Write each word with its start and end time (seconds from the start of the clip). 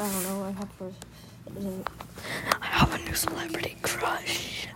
I 0.00 0.08
don't 0.10 0.22
know. 0.24 0.44
I 0.44 0.50
have 0.52 0.70
first. 0.78 0.96
I 2.62 2.66
have 2.66 2.94
a 2.94 2.98
new 3.04 3.14
celebrity 3.14 3.76
crush. 3.82 4.66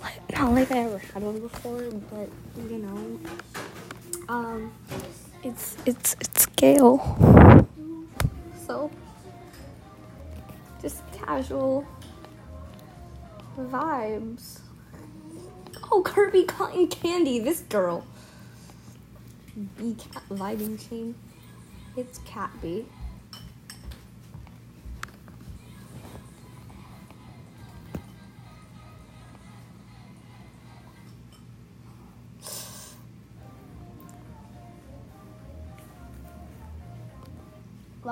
Like, 0.00 0.38
not 0.38 0.52
like 0.52 0.70
I 0.70 0.78
ever 0.78 0.98
had 0.98 1.22
one 1.22 1.40
before, 1.40 1.82
but 2.10 2.28
you 2.70 2.78
know, 2.78 3.20
um, 4.28 4.72
It's 5.42 5.76
it's 5.84 6.14
it's 6.20 6.46
Gayle. 6.46 6.98
so 8.66 8.88
just 10.80 11.02
casual 11.12 11.84
vibes. 13.58 14.60
Oh, 15.90 16.02
Kirby 16.02 16.44
Cotton 16.44 16.86
Candy, 16.86 17.40
this 17.40 17.60
girl. 17.60 18.06
B 19.76 19.96
cat 19.98 20.22
vibing 20.30 20.78
team. 20.88 21.16
It's 21.96 22.18
Cat 22.18 22.50
B. 22.62 22.86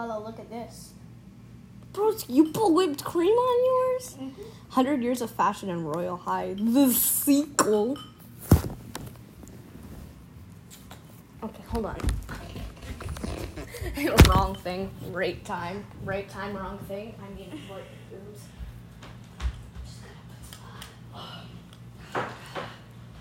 Lala, 0.06 0.24
look 0.24 0.38
at 0.38 0.48
this. 0.48 0.92
Bro, 1.92 2.12
you 2.28 2.46
put 2.52 2.72
whipped 2.72 3.04
cream 3.04 3.36
on 3.36 3.64
yours? 3.64 4.14
Mm-hmm. 4.14 4.42
100 4.70 5.02
Years 5.02 5.20
of 5.20 5.30
Fashion 5.30 5.68
and 5.68 5.86
Royal 5.86 6.16
High, 6.16 6.54
the 6.54 6.90
sequel. 6.92 7.98
Okay, 11.42 11.62
hold 11.68 11.86
on. 11.86 11.98
wrong 14.28 14.54
thing. 14.54 14.90
Right 15.10 15.44
time. 15.44 15.84
Right 16.04 16.28
time, 16.28 16.56
wrong 16.56 16.78
thing. 16.88 17.14
I 17.22 17.34
mean, 17.34 17.50
what? 17.68 17.82
Oops. 18.14 18.42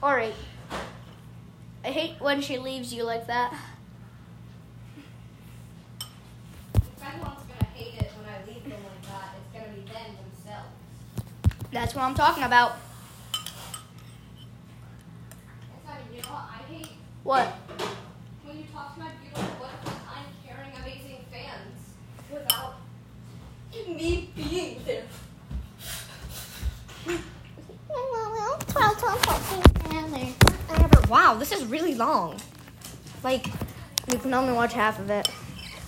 Alright. 0.02 0.36
I 1.84 1.88
hate 1.90 2.22
when 2.22 2.42
she 2.42 2.58
leaves 2.58 2.94
you 2.94 3.04
like 3.04 3.28
that. 3.28 3.54
Everyone's 7.02 7.42
gonna 7.48 7.72
hate 7.74 7.96
it 8.00 8.12
when 8.18 8.26
I 8.30 8.46
leave 8.46 8.64
them 8.64 8.84
like 8.84 9.02
that. 9.08 9.36
It's 9.38 9.52
gonna 9.54 9.74
be 9.74 9.82
them 9.82 10.18
themselves. 10.22 10.70
That's 11.72 11.94
what 11.94 12.04
I'm 12.04 12.16
talking 12.16 12.44
about. 12.44 12.78
you 16.14 16.22
know 16.22 16.30
what 16.30 16.50
I 16.50 16.74
hate? 16.74 16.92
What? 17.24 17.48
When 18.44 18.58
you 18.58 18.64
talk 18.74 18.96
to 18.96 19.00
my 19.00 19.10
beautiful, 19.22 19.44
wonderful, 19.60 19.94
kind, 20.08 20.26
caring, 20.46 20.72
amazing 20.82 21.26
fans 21.32 21.94
without 22.32 22.76
me 23.88 24.30
being 24.36 24.82
there. 24.86 25.04
Wow, 31.10 31.34
this 31.34 31.52
is 31.52 31.66
really 31.66 31.96
long. 31.96 32.40
Like, 33.24 33.48
You 34.12 34.18
can 34.18 34.34
only 34.34 34.54
watch 34.54 34.74
half 34.74 35.00
of 35.00 35.10
it. 35.10 35.30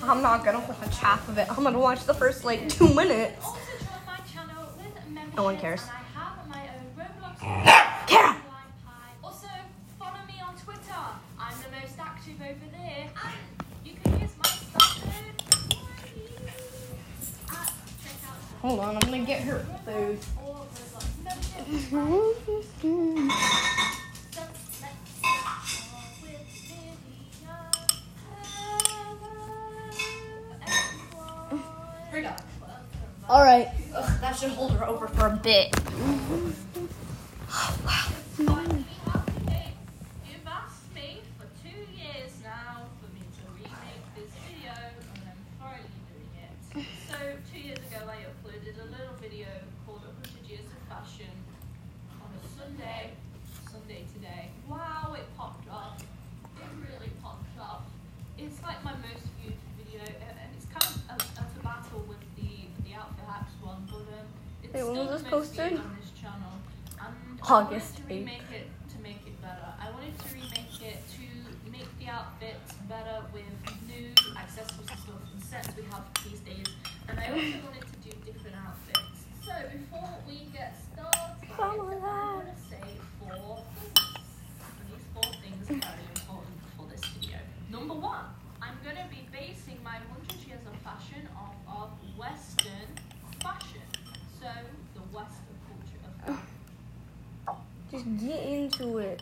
I'm 0.03 0.21
not 0.21 0.43
gonna 0.43 0.59
watch 0.59 0.97
half 0.97 1.27
of 1.29 1.37
it. 1.37 1.47
I'm 1.49 1.63
gonna 1.63 1.79
watch 1.79 2.03
the 2.05 2.13
first 2.13 2.43
like 2.43 2.69
two 2.69 2.93
minutes. 2.93 3.45
No 5.35 5.43
one 5.43 5.57
cares. 5.57 5.81
And 5.81 5.91
I 5.91 6.03
have 6.19 6.47
my 6.49 6.69
own 6.69 6.85
Roblox. 6.97 7.39
Kara! 8.07 8.35
Also, 9.23 9.47
follow 9.97 10.19
me 10.27 10.41
on 10.45 10.55
Twitter. 10.57 10.93
I'm 11.39 11.53
the 11.61 11.69
most 11.79 11.97
active 11.99 12.41
over 12.41 12.67
there. 12.71 13.09
And 13.23 13.33
you 13.85 13.93
can 14.03 14.19
use 14.19 14.31
my 14.37 14.49
stuff 14.49 15.01
code. 15.01 15.37
Check 18.03 18.17
out 18.27 18.37
Hold 18.61 18.79
on, 18.79 18.95
I'm 18.95 19.01
gonna 19.09 19.25
get 19.25 19.41
her 19.43 19.65
food. 19.85 20.19
all 33.29 33.43
Roblox 33.43 33.69
should 34.41 34.49
hold 34.53 34.71
her 34.71 34.87
over 34.87 35.07
for 35.07 35.27
a 35.27 35.35
bit. 35.37 35.69
Posted? 65.31 65.73
on 65.79 65.97
this 65.99 66.11
channel. 66.19 66.53
And 66.99 67.39
August 67.41 68.01
I 68.09 68.13
wanted 68.13 68.27
to 68.27 68.33
8th. 68.35 68.51
it 68.51 68.67
to 68.91 68.97
make 69.01 69.21
it 69.25 69.41
better. 69.41 69.69
I 69.79 69.89
wanted 69.91 70.19
to 70.19 70.27
remake 70.35 70.81
it 70.83 70.99
to 71.15 71.71
make 71.71 71.87
the 71.99 72.07
outfits 72.07 72.73
better 72.89 73.23
with 73.33 73.47
new 73.87 74.11
accessories 74.37 74.89
and 74.91 74.99
stuff 74.99 75.63
sets 75.63 75.75
we 75.75 75.83
have 75.83 76.03
these 76.23 76.39
days. 76.41 76.67
And 77.07 77.19
I 77.19 77.27
also 77.27 77.57
wanted 77.67 77.87
to 77.87 77.97
do 78.03 78.11
different 78.25 78.55
outfits. 78.59 79.23
So 79.45 79.53
before 79.71 80.15
we 80.27 80.47
get 80.53 80.75
started, 80.91 81.47
I'm 81.59 81.77
gonna 81.77 82.55
say 82.69 82.83
four 83.19 83.63
things. 83.79 84.27
These 84.91 85.07
four 85.13 85.31
things 85.43 85.63
are 85.71 85.79
very 85.79 86.07
important 86.15 86.59
for 86.77 86.85
this 86.91 87.03
video. 87.15 87.39
Number 87.69 87.95
one, 87.95 88.25
I'm 88.61 88.77
gonna 88.83 89.07
be 89.09 89.27
basing 89.31 89.79
my 89.83 89.97
100 90.27 90.47
years 90.47 90.61
of 90.67 90.75
fashion 90.83 91.27
off 91.35 91.55
of 91.67 91.89
Western 92.17 92.87
fashion. 93.41 93.81
So 94.39 94.47
the 94.95 95.01
Western 95.15 95.57
culture 95.67 95.99
of 96.05 96.13
fashion. 96.25 97.61
Just 97.91 98.05
get 98.19 98.41
into 98.43 98.99
it. 98.99 99.21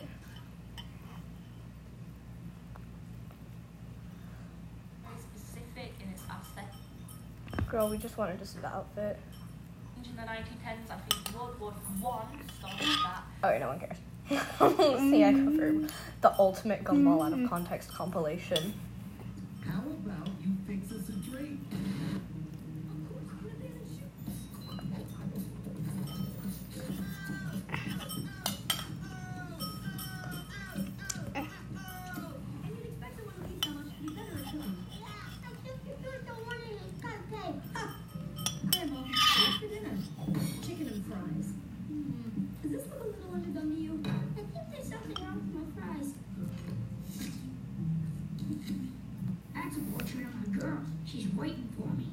very 5.02 5.18
specific 5.18 5.92
in 6.00 6.08
its 6.10 6.22
aesthetic. 6.22 7.68
Girl, 7.68 7.90
we 7.90 7.98
just 7.98 8.16
wanted 8.16 8.38
just 8.38 8.60
the 8.62 8.68
outfit. 8.68 9.18
In 9.96 10.14
the 10.14 10.22
1910s, 10.22 10.88
I 10.88 10.96
think 11.08 11.36
World 11.36 11.58
War 11.58 11.72
One 12.00 12.26
started 12.60 12.86
that. 13.04 13.22
Oh, 13.42 13.58
no 13.58 13.68
one 13.68 13.80
cares. 13.80 13.98
See, 15.10 15.24
I 15.24 15.32
covered 15.32 15.92
the 16.20 16.38
ultimate 16.38 16.84
gumball 16.84 17.26
out 17.26 17.32
of 17.32 17.50
context 17.50 17.92
compilation. 17.92 18.72
Does 43.20 43.28
this 43.28 43.34
look 43.34 43.34
a 43.34 43.34
little 43.34 43.34
underdone 43.34 43.70
to 43.70 43.80
you? 43.80 44.02
I 44.04 44.34
think 44.34 44.48
there's 44.72 44.88
something 44.88 45.24
wrong 45.24 45.36
with 45.52 45.76
my 45.76 45.94
fries. 45.94 46.12
That's 49.54 49.76
a 49.76 49.80
portrait 49.80 50.26
of 50.26 50.34
my 50.48 50.58
girl. 50.58 50.78
She's 51.06 51.28
waiting 51.34 51.68
for 51.76 51.86
me. 51.98 52.06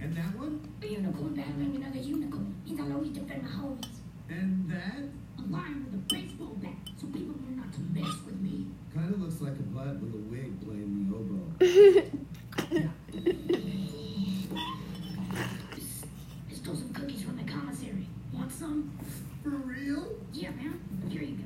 And 0.00 0.16
that 0.16 0.36
one? 0.36 0.60
A 0.82 0.86
unicorn 0.86 1.34
battling 1.34 1.76
another 1.76 1.98
unicorn. 1.98 2.54
Means 2.64 2.80
I'll 2.80 2.92
always 2.92 3.10
defend 3.10 3.42
my 3.42 3.48
homies. 3.48 4.00
And 4.28 4.70
that? 4.70 5.02
A 5.38 5.42
lion 5.50 5.84
with 5.84 5.94
a 5.94 6.14
baseball 6.14 6.56
bat, 6.56 6.72
so 6.98 7.06
people 7.08 7.34
know 7.36 7.62
not 7.62 7.72
to 7.74 7.80
mess 7.92 8.14
with 8.24 8.40
me. 8.40 8.66
Kind 8.94 9.12
of 9.14 9.20
looks 9.20 9.40
like 9.40 9.52
a 9.52 9.62
butt 9.62 10.00
with 10.00 10.14
a 10.14 10.22
wig 10.30 10.58
playing 10.64 11.10
the 11.10 11.16
oboe. 11.16 11.52
I 12.58 12.88
For 19.46 19.52
real? 19.52 20.08
Yeah, 20.32 20.50
man. 20.50 20.80
Here 21.08 21.22
you 21.22 21.36
go. 21.36 21.44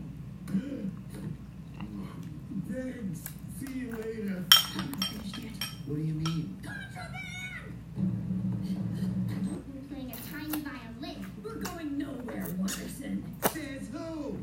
Thanks. 2.73 3.21
See 3.61 3.79
you 3.79 3.91
later. 3.93 4.43
I'm 4.79 4.91
not 4.91 5.05
finished 5.05 5.37
yet. 5.37 5.53
What 5.85 5.97
do 5.97 6.03
you 6.03 6.15
mean? 6.15 6.57
We're 9.69 9.83
playing 9.95 10.13
a 10.13 10.17
tiny 10.33 10.63
violin. 10.63 11.27
We're 11.45 11.57
going 11.57 11.99
nowhere, 11.99 12.47
Watterson. 12.57 13.23
Says 13.53 13.89
who? 13.93 14.39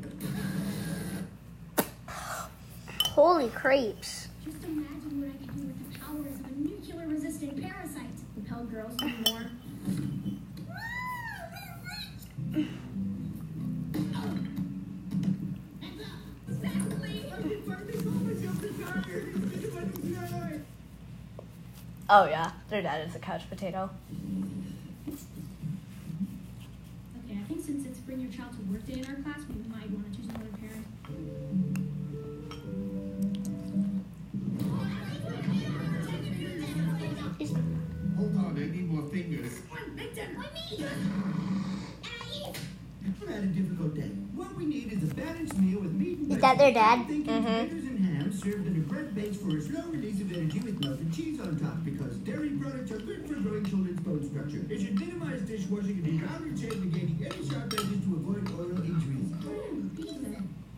Holy 3.06 3.50
crepes. 3.50 4.28
Just 4.46 4.64
imagine 4.66 5.20
what 5.20 5.30
I 5.32 5.38
could 5.40 5.56
do 5.56 5.64
with 5.66 5.94
the 5.94 6.00
powers 6.00 6.40
of 6.40 6.46
a 6.46 6.52
nuclear-resistant 6.60 7.60
parasite. 7.60 8.20
Repel 8.36 8.66
girls 8.66 9.02
anymore. 9.02 9.50
Oh 22.10 22.26
yeah, 22.26 22.52
their 22.70 22.82
dad 22.82 23.06
is 23.08 23.16
a 23.16 23.20
couch 23.20 23.50
potato. 23.50 23.90
Okay, 27.26 27.38
I 27.38 27.44
think 27.48 27.66
since 27.66 27.86
it's 27.86 28.00
bring 28.00 28.22
your 28.22 28.32
child 28.32 28.54
to 28.54 28.62
work 28.72 28.88
day 28.88 28.94
in 28.94 29.06
our 29.06 29.16
class, 29.16 29.42
we 29.50 29.56
might 29.70 29.92
want 29.92 30.10
to 30.12 30.18
choose 30.18 30.30
another 30.30 30.50
parent. 30.58 30.88
Hold 38.18 38.38
on, 38.38 38.56
I 38.56 38.60
need 38.74 38.90
more 38.90 39.10
fingers. 39.10 39.60
I've 43.06 43.28
had 43.28 43.44
a 43.44 43.48
difficult 43.48 43.96
day. 43.96 44.12
What 44.34 44.56
we 44.56 44.66
need 44.66 44.94
is 44.94 45.04
a 45.12 45.14
balanced 45.14 45.58
meal 45.60 45.82
with 45.82 45.92
meat 45.92 46.20
and 46.20 46.32
Is 46.32 46.40
that 46.40 46.58
their 46.58 46.72
dad? 46.74 47.00
I'm 47.00 47.87
served 48.52 48.68
in 48.68 48.78
a 48.78 48.80
bread 48.88 49.14
base 49.14 49.36
for 49.42 49.58
a 49.58 49.62
slow 49.62 49.84
release 49.92 50.22
of 50.22 50.32
energy 50.32 50.60
with 50.60 50.80
melted 50.80 51.12
cheese 51.12 51.38
on 51.42 51.60
top 51.60 51.84
because 51.84 52.16
dairy 52.24 52.52
products 52.52 52.92
are 52.92 53.00
good 53.00 53.28
for 53.28 53.34
growing 53.36 53.66
children's 53.66 54.00
bone 54.00 54.24
structure. 54.24 54.64
It 54.70 54.80
should 54.80 54.98
minimize 54.98 55.42
dishwashing 55.42 56.00
and 56.00 56.04
be 56.04 56.18
round 56.24 56.46
and 56.46 56.58
shaped, 56.58 56.80
negating 56.80 57.26
any 57.26 57.50
sharp 57.50 57.74
edges 57.74 58.00
to 58.08 58.16
avoid 58.16 58.48
oil 58.56 58.72
injuries. 58.88 59.36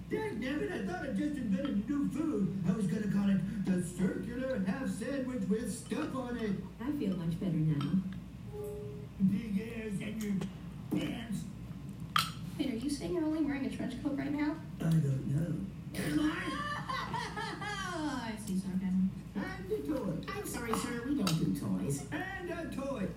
Dang 0.10 0.42
nabbit, 0.42 0.71
I 0.74 0.81
thought 0.88 1.04
I 1.04 1.13
just 1.13 1.38
invented 1.38 1.86
a 1.86 1.92
new 1.92 2.10
food. 2.10 2.57
I 2.68 2.71
was 2.71 2.88
gonna 2.88 3.12
call 3.13 3.30
it 3.30 3.66
the 3.66 3.83
circular 3.86 4.63
half 4.65 4.89
sandwich 4.89 5.44
with 5.48 5.72
stuff 5.72 6.15
on 6.15 6.38
it. 6.38 6.57
I 6.81 6.92
feel 6.98 7.15
much 7.18 7.39
better 7.39 7.54
now. 7.54 8.01
Big 9.30 9.62
ears 9.62 9.94
and 10.01 10.24
your 10.24 10.33
pants. 10.89 11.44
Wait, 12.57 12.74
are 12.74 12.77
you 12.77 12.89
saying 12.89 13.13
you're 13.13 13.25
only 13.25 13.44
wearing 13.44 13.65
a 13.65 13.69
trench 13.69 13.94
coat 14.01 14.18
right 14.18 14.33
now? 14.33 14.56
I 14.80 14.89
don't 14.89 15.27
know. 15.27 15.54
I 18.30 18.33
see 18.45 18.60
sarcasm. 18.60 19.10
I'm 20.28 20.46
sorry, 20.46 20.74
sir. 20.74 21.04
We 21.08 21.16
don't 21.16 21.54
do 21.54 21.60
toys. 21.60 22.04
And 22.12 22.50
a 22.52 22.76
toy. 22.76 23.08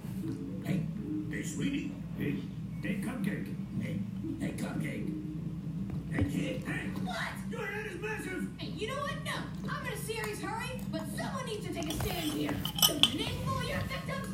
Hey, 0.64 0.86
hey, 1.30 1.42
sweetie. 1.42 1.92
Hey, 2.18 2.36
hey, 2.82 3.00
cupcake. 3.00 3.54
Hey, 3.80 4.00
hey, 4.40 4.52
cupcake. 4.52 5.12
Hey, 6.12 6.24
kid. 6.24 6.62
Hey, 6.66 6.88
What? 7.04 7.16
your 7.50 7.66
head 7.66 7.86
is 7.86 8.00
massive. 8.00 8.46
Hey, 8.58 8.68
you 8.76 8.88
know 8.88 8.96
what? 9.00 9.24
No. 9.24 9.32
I'm 9.70 9.86
in 9.86 9.92
a 9.92 9.96
serious 9.96 10.40
hurry, 10.40 10.80
but 10.90 11.02
someone 11.16 11.46
needs 11.46 11.66
to 11.66 11.72
take 11.72 11.88
a 11.88 11.94
stand 11.94 12.32
here. 12.32 12.54
So 12.86 12.94
name 12.94 13.42
your 13.68 13.80
victims? 13.88 14.28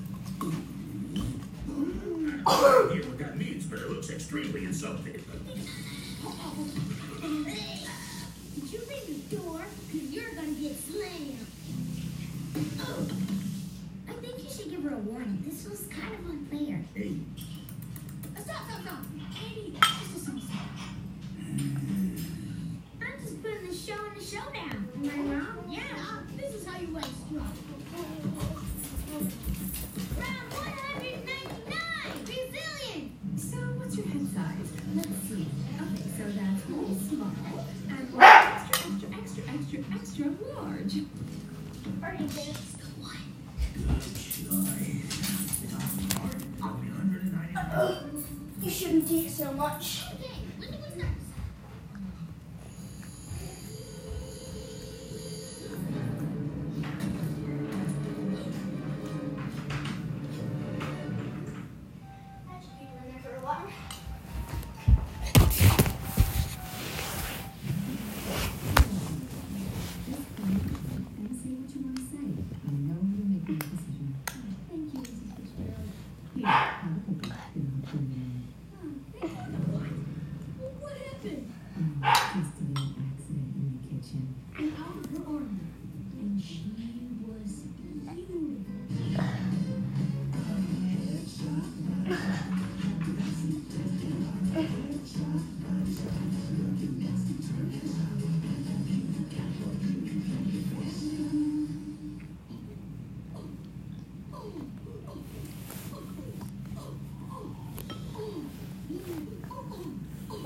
Here, 2.92 3.02
what 3.04 3.18
that 3.18 3.36
means, 3.36 3.66
but 3.66 3.78
it 3.78 3.90
looks 3.90 4.10
extremely 4.10 4.64
insulting. 4.64 5.22
Oh, 6.24 6.34
oh, 6.40 6.68
oh, 7.22 7.44
Did 8.54 8.72
you 8.72 8.80
ring 8.88 9.00
the 9.30 9.36
door? 9.36 9.60
Because 9.92 10.08
you're 10.10 10.30
going 10.32 10.54
to 10.56 10.60
get 10.60 10.76
slammed. 10.80 11.46
Oh. 12.80 13.06
I 14.08 14.12
think 14.14 14.42
you 14.42 14.50
should 14.50 14.70
give 14.70 14.82
her 14.82 14.94
a 14.94 14.98
warning. 14.98 15.42
This 15.46 15.68
was 15.68 15.86
kind 15.86 16.12
of 16.14 16.28
unfair. 16.30 16.82
Hey, 16.94 17.16
Stop, 18.42 18.64
stop, 18.68 18.80
stop. 18.82 18.98
Katie, 19.34 19.74
just 19.80 20.14
listen. 20.14 20.32
I'm 20.34 20.47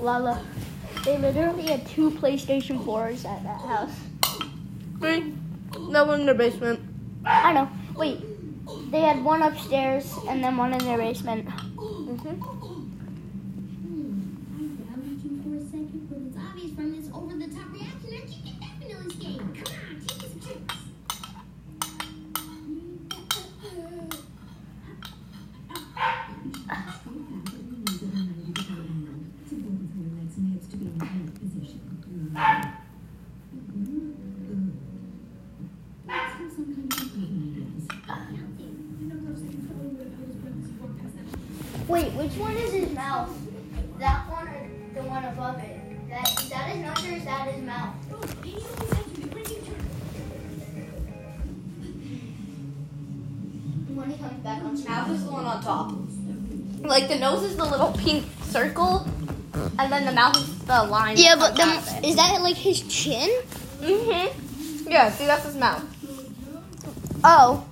Lala, 0.03 0.43
they 1.05 1.17
literally 1.17 1.63
had 1.63 1.87
two 1.87 2.11
PlayStation 2.11 2.83
4s 2.83 3.23
at 3.25 3.41
that 3.43 3.61
house. 3.61 3.95
Three. 4.99 5.33
That 5.91 6.05
one 6.05 6.19
in 6.19 6.25
their 6.25 6.35
basement. 6.35 6.81
I 7.25 7.53
know. 7.53 7.69
Wait, 7.95 8.21
they 8.91 8.99
had 8.99 9.23
one 9.23 9.41
upstairs 9.41 10.13
and 10.27 10.43
then 10.43 10.57
one 10.57 10.73
in 10.73 10.79
their 10.79 10.97
basement. 10.97 11.49
Hmm, 11.49 12.09
I 14.55 14.61
doubted 14.91 15.23
you 15.23 15.41
for 15.41 15.55
a 15.55 15.63
second, 15.63 16.07
but 16.09 16.17
it's 16.27 16.37
obvious 16.37 16.75
from 16.75 16.91
this 16.91 17.09
over-the-top 17.13 17.71
reaction 17.71 18.09
that 18.11 18.27
you 18.27 18.43
can 18.43 18.59
definitely 18.59 19.15
skate. 19.15 19.39
Come 19.39 19.47
on, 19.47 20.01
take 20.05 20.23
us 20.23 20.35
tricks. 20.45 20.83
Wait, 41.87 42.11
which 42.13 42.31
one 42.37 42.53
is 42.53 42.71
his 42.73 42.91
mouth? 42.91 43.29
That 43.99 44.27
one 44.31 44.47
or 44.47 44.69
the 44.95 45.07
one 45.07 45.25
above 45.25 45.59
it? 45.59 46.09
That 46.09 46.41
is 46.41 46.49
that 46.49 46.69
his 46.69 46.85
nose 46.85 47.05
or 47.05 47.15
is 47.15 47.25
that 47.25 47.47
his 47.49 47.63
mouth? 47.63 47.95
When 53.93 54.09
he 54.09 54.17
comes 54.17 54.43
back 54.43 54.63
on. 54.63 54.83
Mouth 54.83 55.09
is 55.11 55.25
the 55.25 55.31
one 55.31 55.45
on 55.45 55.61
top. 55.63 55.93
Like 56.81 57.07
the 57.09 57.19
nose 57.19 57.43
is 57.43 57.57
the 57.57 57.65
little 57.65 57.91
pink 57.91 58.25
circle, 58.43 59.07
and 59.77 59.91
then 59.91 60.05
the 60.05 60.11
mouth 60.13 60.35
is 60.37 60.52
the 60.65 60.83
line. 60.83 61.17
Yeah, 61.17 61.35
but 61.37 61.55
the, 61.55 62.07
is 62.07 62.15
that 62.15 62.41
like 62.41 62.55
his 62.55 62.81
chin? 62.83 63.29
Mhm. 63.81 64.89
Yeah. 64.89 65.11
See, 65.11 65.25
that's 65.25 65.45
his 65.45 65.55
mouth. 65.55 65.83
Oh. 67.23 67.65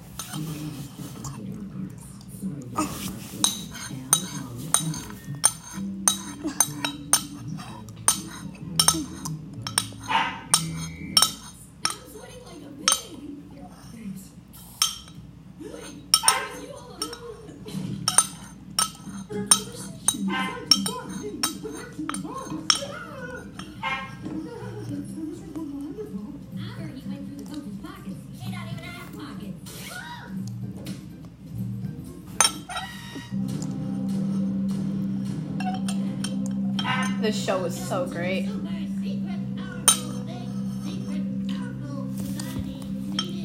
This 37.32 37.46
show 37.46 37.64
is 37.64 37.88
so 37.88 38.06
great. 38.06 38.50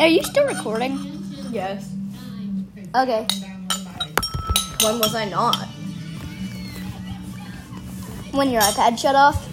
Are 0.00 0.08
you 0.08 0.24
still 0.24 0.44
recording? 0.44 0.98
Yes. 1.52 1.94
Okay. 2.96 3.28
When 4.82 4.98
was 4.98 5.14
I 5.14 5.26
not? 5.26 5.68
When 8.32 8.50
your 8.50 8.62
iPad 8.62 8.98
shut 8.98 9.14
off. 9.14 9.45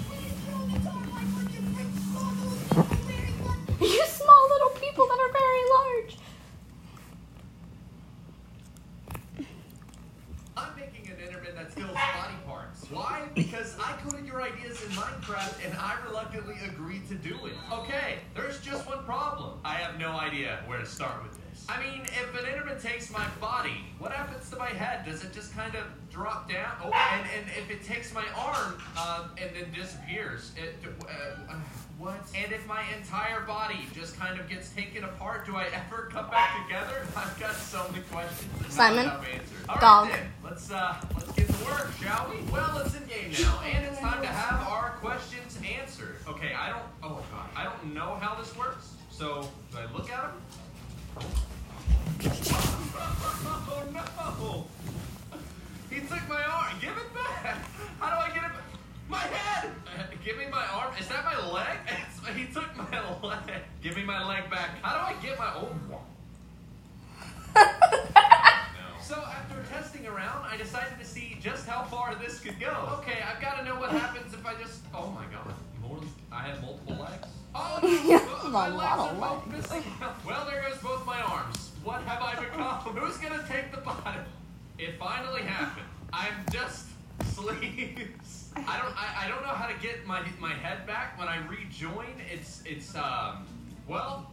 And, 27.24 27.46
and 27.50 27.58
if 27.58 27.72
it 27.72 27.84
takes 27.84 28.14
my 28.14 28.26
arm 28.36 28.82
uh, 28.98 29.28
and 29.42 29.50
then 29.56 29.72
disappears, 29.74 30.52
it, 30.58 30.76
uh, 30.86 31.52
uh, 31.52 31.56
what? 31.98 32.16
And 32.36 32.52
if 32.52 32.68
my 32.68 32.84
entire 32.98 33.42
body 33.42 33.80
just 33.94 34.18
kind 34.18 34.40
of 34.40 34.50
gets 34.50 34.70
taken 34.70 35.04
apart, 35.04 35.46
do 35.46 35.56
I 35.56 35.68
ever 35.74 36.10
come 36.12 36.30
back 36.30 36.66
together? 36.66 37.06
I've 37.16 37.40
got 37.40 37.56
so 37.56 37.86
many 37.92 38.04
questions. 38.06 38.50
Simon? 38.70 39.10
All 39.70 39.80
Dog. 39.80 40.12
Let's 40.44 40.72
uh, 40.72 40.96
let's 41.14 41.32
get 41.34 41.48
to 41.48 41.66
work, 41.66 41.92
shall 42.02 42.30
we? 42.30 42.52
Well, 42.52 42.80
it's 42.80 42.96
in 42.96 43.06
game 43.06 43.32
now, 43.42 43.62
and 43.64 43.86
it's 43.86 44.00
time 44.00 44.22
to 44.22 44.28
have 44.28 44.68
our 44.68 44.92
questions 45.02 45.58
answered. 45.80 46.18
Okay, 46.28 46.54
I 46.54 46.70
don't. 46.70 46.84
Oh 47.02 47.22
god, 47.32 47.50
I 47.56 47.64
don't 47.64 47.94
know 47.94 48.18
how 48.20 48.36
this 48.36 48.56
works. 48.58 48.96
So 49.10 49.48
do 49.72 49.78
I 49.78 49.92
look 49.94 50.12
at 50.12 50.26
him? 50.26 50.32
Oh 53.76 53.84
no! 53.92 54.66
He 56.04 56.10
took 56.10 56.28
my 56.28 56.44
arm. 56.44 56.74
Give 56.82 56.90
it 56.90 57.14
back. 57.14 57.58
How 57.98 58.10
do 58.10 58.18
I 58.20 58.28
get 58.36 58.44
it? 58.44 58.52
back? 58.52 58.64
My 59.08 59.20
head. 59.20 59.72
Uh, 59.88 60.04
give 60.26 60.38
me 60.38 60.44
my 60.52 60.66
arm. 60.68 60.94
Is 61.00 61.08
that 61.08 61.24
my 61.24 61.38
leg? 61.50 61.78
It's, 61.88 62.28
he 62.38 62.46
took 62.54 62.76
my 62.76 63.20
leg. 63.22 63.62
Give 63.82 63.96
me 63.96 64.04
my 64.04 64.28
leg 64.28 64.50
back. 64.50 64.82
How 64.82 64.98
do 64.98 65.16
I 65.16 65.22
get 65.22 65.40
my? 65.40 65.54
Oh. 65.56 65.70
So 69.02 69.16
after 69.16 69.62
testing 69.70 70.08
around, 70.08 70.46
I 70.46 70.56
decided 70.56 70.98
to 70.98 71.06
see 71.06 71.38
just 71.42 71.68
how 71.68 71.84
far 71.84 72.16
this 72.16 72.40
could 72.40 72.58
go. 72.58 72.98
Okay, 73.00 73.22
I've 73.22 73.42
got 73.42 73.60
to 73.60 73.66
know 73.66 73.76
what 73.76 73.92
happens 73.92 74.34
if 74.34 74.46
I 74.46 74.56
just. 74.56 74.80
Oh 74.94 75.10
my 75.12 75.26
god, 75.26 75.54
more. 75.82 76.00
I 76.32 76.44
have 76.44 76.62
multiple 76.62 76.96
legs. 76.96 77.28
Oh, 77.54 77.80
no, 77.84 78.50
my 78.50 78.70
legs 78.70 79.00
are 79.00 79.14
both 79.14 79.48
missing. 79.48 79.84
Well, 80.26 80.46
there 80.50 80.64
goes 80.70 80.80
both 80.82 81.06
my 81.06 81.22
arms. 81.22 81.72
What 81.84 82.02
have 82.04 82.22
I 82.22 82.40
become? 82.40 82.96
Who's 82.96 83.18
gonna 83.18 83.44
take 83.48 83.72
the 83.72 83.82
bottom? 83.82 84.24
It 84.80 84.98
finally 84.98 85.42
happened. 85.42 85.86
Just 86.54 86.86
sleeves. 87.34 88.52
I 88.56 88.78
don't. 88.78 88.94
I, 88.96 89.26
I 89.26 89.28
don't 89.28 89.42
know 89.42 89.56
how 89.56 89.66
to 89.66 89.74
get 89.82 90.06
my 90.06 90.22
my 90.40 90.54
head 90.54 90.86
back 90.86 91.18
when 91.18 91.28
I 91.28 91.38
rejoin. 91.48 92.14
It's 92.32 92.62
it's 92.64 92.96
um. 92.96 93.48
Well, 93.88 94.30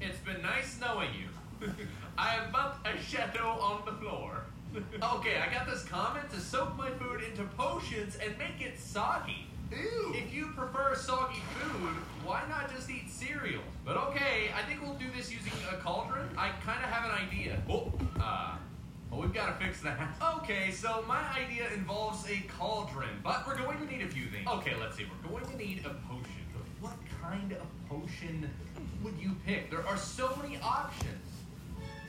it's 0.00 0.16
been 0.20 0.40
nice 0.40 0.80
knowing 0.80 1.10
you. 1.12 1.68
I 2.18 2.36
am 2.36 2.50
but 2.50 2.78
a 2.86 2.98
shadow 2.98 3.60
on 3.60 3.82
the 3.84 3.92
floor. 3.92 4.44
okay, 5.16 5.36
I 5.36 5.52
got 5.52 5.66
this 5.66 5.84
comment 5.84 6.30
to 6.30 6.40
soak 6.40 6.78
my 6.78 6.88
food 6.92 7.20
into 7.20 7.42
potions 7.58 8.16
and 8.24 8.38
make 8.38 8.66
it 8.66 8.80
soggy. 8.80 9.46
Ew. 9.70 10.14
If 10.14 10.32
you 10.32 10.52
prefer 10.56 10.94
soggy 10.94 11.42
food, 11.58 11.92
why 12.24 12.42
not 12.48 12.74
just 12.74 12.88
eat 12.88 13.10
cereal? 13.10 13.60
But 13.84 13.98
okay, 13.98 14.50
I 14.56 14.62
think 14.62 14.80
we'll 14.80 14.94
do 14.94 15.08
this 15.14 15.30
using 15.30 15.52
a 15.70 15.76
cauldron. 15.76 16.26
I 16.38 16.52
kind 16.64 16.82
of 16.82 16.88
have 16.88 17.04
an 17.04 17.28
idea. 17.28 17.60
Oh, 17.68 17.92
uh, 18.18 18.56
well, 19.10 19.20
we've 19.20 19.34
got 19.34 19.58
to 19.58 19.64
fix 19.64 19.80
that. 19.82 19.98
Okay, 20.36 20.70
so 20.70 21.04
my 21.08 21.20
idea 21.36 21.66
involves 21.74 22.28
a 22.30 22.40
cauldron, 22.58 23.08
but 23.24 23.46
we're 23.46 23.56
going 23.56 23.78
to 23.78 23.86
need 23.86 24.02
a 24.02 24.08
few 24.08 24.26
things. 24.26 24.46
Okay, 24.48 24.74
let's 24.80 24.96
see. 24.96 25.06
We're 25.28 25.40
going 25.40 25.50
to 25.50 25.56
need 25.56 25.78
a 25.84 25.90
potion. 26.08 26.44
But 26.52 26.62
what 26.80 26.96
kind 27.20 27.52
of 27.52 27.66
potion 27.88 28.48
would 29.02 29.14
you 29.20 29.34
pick? 29.46 29.70
There 29.70 29.86
are 29.86 29.96
so 29.96 30.36
many 30.40 30.58
options. 30.62 31.08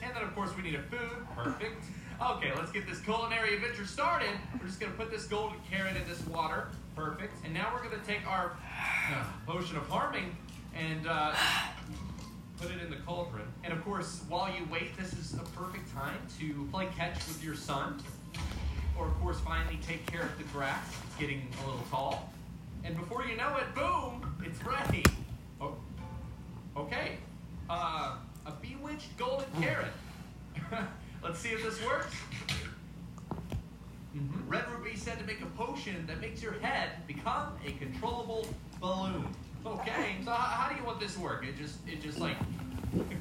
And 0.04 0.16
then, 0.16 0.24
of 0.24 0.34
course, 0.36 0.56
we 0.56 0.64
need 0.64 0.76
a 0.76 0.84
food. 0.84 1.26
Perfect. 1.36 1.84
Okay, 2.22 2.52
let's 2.56 2.72
get 2.72 2.88
this 2.88 3.00
culinary 3.00 3.56
adventure 3.56 3.84
started. 3.84 4.30
We're 4.54 4.68
just 4.68 4.80
going 4.80 4.92
to 4.92 4.98
put 4.98 5.10
this 5.10 5.26
golden 5.26 5.58
carrot 5.72 5.96
in 5.96 6.08
this 6.08 6.22
water. 6.28 6.68
Perfect. 6.96 7.34
And 7.44 7.52
now 7.52 7.72
we're 7.74 7.82
going 7.82 8.00
to 8.00 8.06
take 8.06 8.28
our 8.28 8.52
uh, 9.12 9.24
potion 9.48 9.76
of 9.76 9.88
harming 9.88 10.36
and 10.76 11.08
uh, 11.08 11.34
put 12.62 12.72
it 12.72 12.82
in 12.82 12.92
the 12.92 12.98
cauldron. 12.98 13.48
And 13.64 13.74
of 13.74 13.84
course, 13.84 14.22
while 14.30 14.48
you 14.48 14.68
wait, 14.72 14.96
this 14.96 15.14
is 15.14 15.34
a 15.34 15.44
perfect 15.60 15.92
time 15.94 16.18
to 16.40 16.68
play 16.72 16.88
catch 16.96 17.16
with 17.28 17.44
your 17.44 17.56
son. 17.56 18.02
Or, 18.98 19.08
of 19.08 19.20
course, 19.20 19.40
finally 19.40 19.80
take 19.86 20.06
care 20.06 20.22
of 20.22 20.38
the 20.38 20.44
grass. 20.46 20.86
It's 21.08 21.16
getting 21.16 21.48
a 21.64 21.66
little 21.66 21.84
tall. 21.90 22.32
And 22.84 22.96
before 22.96 23.26
you 23.26 23.36
know 23.36 23.58
it, 23.58 23.74
boom, 23.74 24.36
it's 24.46 24.64
ready. 24.64 25.04
Oh, 25.60 25.76
okay. 26.78 27.18
Uh, 27.70 28.18
a 28.46 28.52
bewitched 28.62 29.18
golden 29.18 29.48
carrot. 29.60 29.92
Let's 31.24 31.40
see 31.40 31.50
if 31.50 31.64
this 31.64 31.84
works. 31.84 32.14
Mhm. 34.16 34.28
Red 34.48 34.70
Ruby 34.70 34.96
said 34.96 35.18
to 35.20 35.26
make 35.26 35.42
a 35.42 35.46
potion 35.58 36.06
that 36.08 36.20
makes 36.20 36.44
your 36.44 36.54
head 36.54 37.08
become 37.08 37.54
a 37.66 37.72
controllable 37.74 38.46
balloon. 38.80 39.28
Okay, 39.66 40.18
so 40.26 40.32
how, 40.32 40.64
how 40.64 40.70
do 40.70 40.76
you 40.76 40.84
want 40.84 41.00
this 41.00 41.14
to 41.16 41.20
work? 41.20 41.46
It 41.46 41.58
just, 41.58 41.78
it 41.88 42.02
just 42.02 42.20
like 42.20 42.36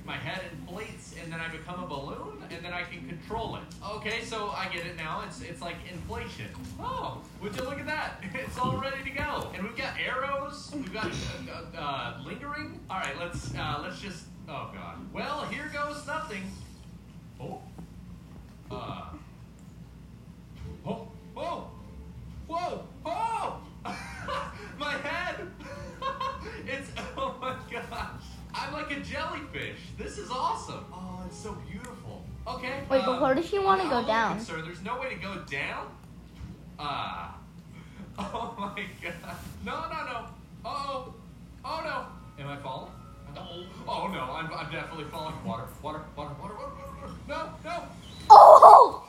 my 0.05 0.17
head 0.17 0.41
inflates 0.53 1.15
and 1.23 1.33
then 1.33 1.39
I 1.39 1.49
become 1.49 1.85
a 1.85 1.87
balloon 1.87 2.43
and 2.51 2.65
then 2.65 2.73
I 2.73 2.83
can 2.83 3.07
control 3.07 3.57
it. 3.57 3.63
Okay, 3.97 4.25
so 4.25 4.49
I 4.51 4.69
get 4.73 4.87
it 4.87 4.97
now. 4.97 5.23
It's, 5.27 5.43
it's 5.43 5.61
like 5.61 5.77
inflation. 5.91 6.47
Oh, 6.81 7.21
would 7.41 7.55
you 7.55 7.63
look 7.63 7.79
at 7.79 7.87
that? 7.87 8.23
It's 8.35 8.59
all 8.59 8.79
ready 8.79 9.05
to 9.05 9.11
go. 9.11 9.51
And 9.55 9.63
we've 9.63 9.77
got 9.77 9.95
arrows. 9.99 10.73
We've 10.75 10.93
got 10.93 11.13
uh, 11.49 11.79
uh, 11.79 12.19
lingering. 12.25 12.81
All 12.91 12.99
right, 12.99 13.19
let's, 13.19 13.55
uh, 13.55 13.81
let's 13.83 14.01
just. 14.01 14.25
Oh 14.49 14.71
god. 14.75 14.97
Well, 15.13 15.43
here 15.43 15.71
goes 15.73 16.05
nothing. 16.07 16.43
Oh. 17.41 17.61
Uh. 18.71 19.05
Oh, 20.87 21.09
oh, 21.37 21.71
whoa, 22.47 22.85
oh! 23.05 23.61
my 24.79 24.93
head! 24.93 25.47
it's, 26.67 26.91
oh 27.17 27.37
my 27.41 27.55
gosh. 27.71 28.23
I'm 28.55 28.73
like 28.91 28.99
a 28.99 29.03
jellyfish. 29.03 29.79
This 29.99 30.19
is 30.19 30.31
awesome. 30.31 30.85
Oh, 30.93 31.23
it's 31.27 31.39
so 31.39 31.57
beautiful. 31.71 32.25
Okay. 32.47 32.81
Wait, 32.91 33.03
but 33.05 33.19
uh, 33.19 33.21
where 33.21 33.35
does 33.35 33.47
she 33.47 33.59
wanna 33.59 33.85
go 33.85 34.05
down? 34.07 34.37
concerned. 34.37 34.67
There's 34.67 34.83
no 34.83 34.99
way 35.01 35.11
to 35.11 35.15
go 35.17 35.43
down? 35.51 35.87
Ah. 36.79 37.39
oh 38.19 38.55
my 38.59 38.85
god. 39.03 39.37
No, 39.65 39.73
no, 39.83 40.05
no. 40.05 40.27
Uh-oh. 40.65 41.15
Oh 41.65 41.81
no. 41.85 42.43
Am 42.43 42.51
I 42.51 42.57
falling? 42.57 42.93
Oh, 43.37 43.65
oh 43.87 44.09
no, 44.09 44.23
I'm, 44.23 44.53
I'm 44.53 44.73
definitely 44.73 45.05
falling. 45.05 45.35
Water, 45.45 45.65
water, 45.83 46.03
water, 46.17 46.35
water, 46.41 46.55
water, 46.55 46.75
water, 46.75 46.93
water. 47.01 47.15
No, 47.29 47.51
no. 47.65 47.83
Oh! 48.29 49.07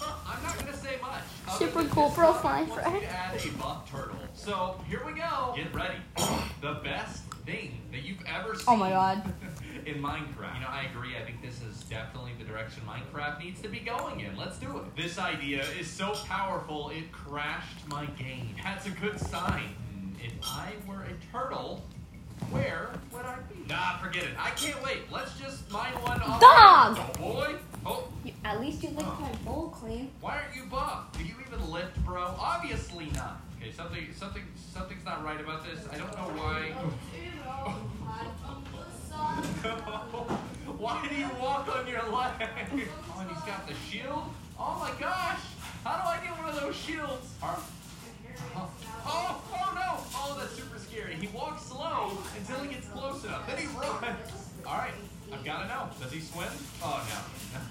I'm 0.00 0.42
not 0.42 0.58
gonna 0.58 0.76
say 0.76 0.96
much. 1.00 1.56
Super 1.56 1.84
cool 1.84 2.10
profile 2.10 2.64
one 2.64 2.66
for 2.66 2.82
wants 2.82 3.00
me 3.00 3.00
to 3.00 3.12
add 3.12 3.44
a 3.44 3.48
buff 3.58 3.90
turtle. 3.90 4.16
So 4.34 4.80
here 4.88 5.02
we 5.06 5.12
go. 5.12 5.52
Get 5.54 5.72
ready. 5.74 5.98
the 6.60 6.80
best 6.82 7.29
thing 7.46 7.80
that 7.92 8.02
you've 8.02 8.22
ever 8.26 8.54
seen. 8.54 8.64
Oh 8.68 8.76
my 8.76 8.90
God. 8.90 9.22
In 9.86 9.94
Minecraft. 10.02 10.54
You 10.56 10.60
know, 10.60 10.66
I 10.68 10.86
agree. 10.92 11.16
I 11.16 11.24
think 11.24 11.40
this 11.42 11.62
is 11.62 11.82
definitely 11.84 12.32
the 12.38 12.44
direction 12.44 12.82
Minecraft 12.86 13.42
needs 13.42 13.60
to 13.62 13.68
be 13.68 13.78
going 13.80 14.20
in. 14.20 14.36
Let's 14.36 14.58
do 14.58 14.76
it. 14.78 14.94
This 14.94 15.18
idea 15.18 15.64
is 15.78 15.86
so 15.88 16.12
powerful 16.26 16.90
it 16.90 17.10
crashed 17.12 17.88
my 17.88 18.04
game. 18.06 18.54
That's 18.62 18.86
a 18.86 18.90
good 18.90 19.18
sign. 19.18 19.68
Hmm, 19.92 20.10
If 20.22 20.32
I 20.44 20.72
were 20.86 21.02
a 21.04 21.14
turtle, 21.32 21.82
where 22.50 22.90
would 23.12 23.24
I 23.24 23.36
be? 23.52 23.66
Nah, 23.68 23.96
forget 23.98 24.24
it. 24.24 24.30
I 24.38 24.50
can't 24.50 24.82
wait. 24.84 25.10
Let's 25.10 25.38
just 25.38 25.70
mine 25.70 25.94
one 26.02 26.20
off. 26.22 26.40
Dog! 26.40 26.98
Oh 26.98 27.18
boy. 27.18 27.54
Oh. 27.86 28.08
You, 28.22 28.32
at 28.44 28.60
least 28.60 28.82
you 28.82 28.90
licked 28.90 29.18
my 29.20 29.32
bowl 29.46 29.70
clean. 29.70 30.10
Why 30.20 30.40
aren't 30.42 30.54
you 30.54 30.64
buff? 30.64 31.10
Do 31.16 31.24
you 31.24 31.34
even 31.46 31.70
lift, 31.70 31.96
bro? 32.04 32.34
Obviously 32.38 33.06
not. 33.14 33.40
Okay, 33.60 33.72
something, 33.72 34.06
something, 34.16 34.42
something's 34.56 35.04
not 35.04 35.22
right 35.22 35.38
about 35.38 35.62
this. 35.66 35.86
I 35.92 35.98
don't 35.98 36.16
know 36.16 36.32
why. 36.40 36.72
why 40.78 41.06
do 41.06 41.14
you 41.14 41.28
walk 41.38 41.68
on 41.76 41.86
your 41.86 42.02
leg? 42.04 42.32
Oh, 42.40 42.48
oh 43.10 43.20
and 43.20 43.30
he's 43.30 43.42
got 43.42 43.68
the 43.68 43.74
shield. 43.74 44.32
Oh 44.58 44.78
my 44.80 44.98
gosh! 44.98 45.40
How 45.84 46.00
do 46.00 46.08
I 46.08 46.24
get 46.24 46.38
one 46.38 46.48
of 46.48 46.58
those 46.58 46.74
shields? 46.74 47.34
Oh, 47.42 47.62
oh, 48.56 49.42
oh 49.52 49.72
no! 49.74 50.04
Oh, 50.14 50.36
that's 50.40 50.54
super 50.54 50.78
scary. 50.78 51.16
He 51.16 51.26
walks 51.26 51.64
slow 51.64 52.16
until 52.38 52.60
he 52.60 52.72
gets 52.72 52.88
close 52.88 53.24
enough. 53.24 53.46
Then 53.46 53.58
he 53.58 53.66
runs. 53.66 54.48
All 54.66 54.78
right, 54.78 54.94
I've 55.30 55.44
got 55.44 55.62
to 55.62 55.68
know. 55.68 55.90
Does 56.00 56.12
he 56.12 56.20
swim? 56.20 56.48
Oh 56.82 57.06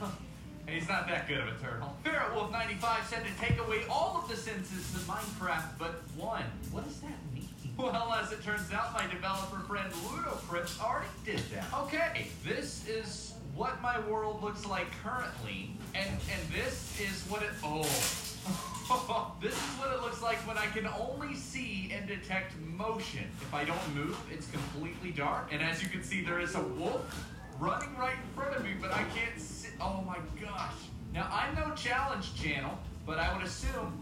no. 0.02 0.08
He's 0.72 0.88
not 0.88 1.08
that 1.08 1.28
good 1.28 1.40
of 1.40 1.48
a 1.48 1.58
turtle. 1.62 1.96
Ferret 2.04 2.34
Wolf 2.36 2.52
95 2.52 3.06
said 3.08 3.26
to 3.26 3.46
take 3.46 3.60
away 3.60 3.84
all 3.90 4.22
of 4.22 4.30
the 4.30 4.36
senses 4.36 4.92
to 4.94 5.00
Minecraft 5.00 5.78
but 5.78 6.02
one. 6.16 6.44
What 6.72 6.86
does 6.86 7.00
that 7.02 7.18
mean? 7.34 7.50
Well, 7.78 8.14
as 8.14 8.32
it 8.34 8.44
turns 8.44 8.72
out, 8.74 8.94
my 8.94 9.08
developer 9.08 9.60
friend 9.60 9.90
Ludocrypt 9.94 10.82
already 10.84 11.08
did 11.24 11.40
that. 11.54 11.66
Okay, 11.84 12.28
this 12.46 12.86
is 12.88 13.36
what 13.56 13.82
my 13.82 14.00
world 14.02 14.44
looks 14.44 14.66
like 14.66 14.88
currently, 15.02 15.72
and 15.96 16.10
and 16.10 16.42
this 16.54 17.00
is 17.00 17.24
what 17.30 17.42
it 17.42 17.52
oh. 17.64 17.84
this 19.42 19.54
is 19.54 19.80
what 19.80 19.94
it 19.94 20.02
looks 20.02 20.22
like 20.22 20.38
when 20.48 20.58
I 20.58 20.66
can 20.68 20.88
only 20.88 21.36
see 21.36 21.92
and 21.94 22.06
detect 22.06 22.54
motion. 22.60 23.24
If 23.42 23.54
I 23.54 23.64
don't 23.64 23.96
move, 23.96 24.18
it's 24.32 24.50
completely 24.52 25.12
dark. 25.12 25.50
And 25.54 25.62
as 25.62 25.82
you 25.82 25.88
can 25.88 26.04
see, 26.04 26.22
there 26.22 26.40
is 26.40 26.56
a 26.56 26.62
wolf 26.62 27.26
running 27.60 27.96
right 27.98 28.16
in 28.16 28.34
front 28.36 28.56
of 28.56 28.64
me, 28.64 28.72
but 28.82 28.92
I 28.92 29.04
can't 29.16 29.40
see. 29.40 29.59
Oh 29.82 30.04
my 30.06 30.18
gosh. 30.42 30.74
Now, 31.14 31.30
I'm 31.32 31.56
no 31.56 31.74
challenge 31.76 32.36
channel, 32.36 32.78
but 33.06 33.18
I 33.18 33.36
would 33.36 33.46
assume 33.46 34.00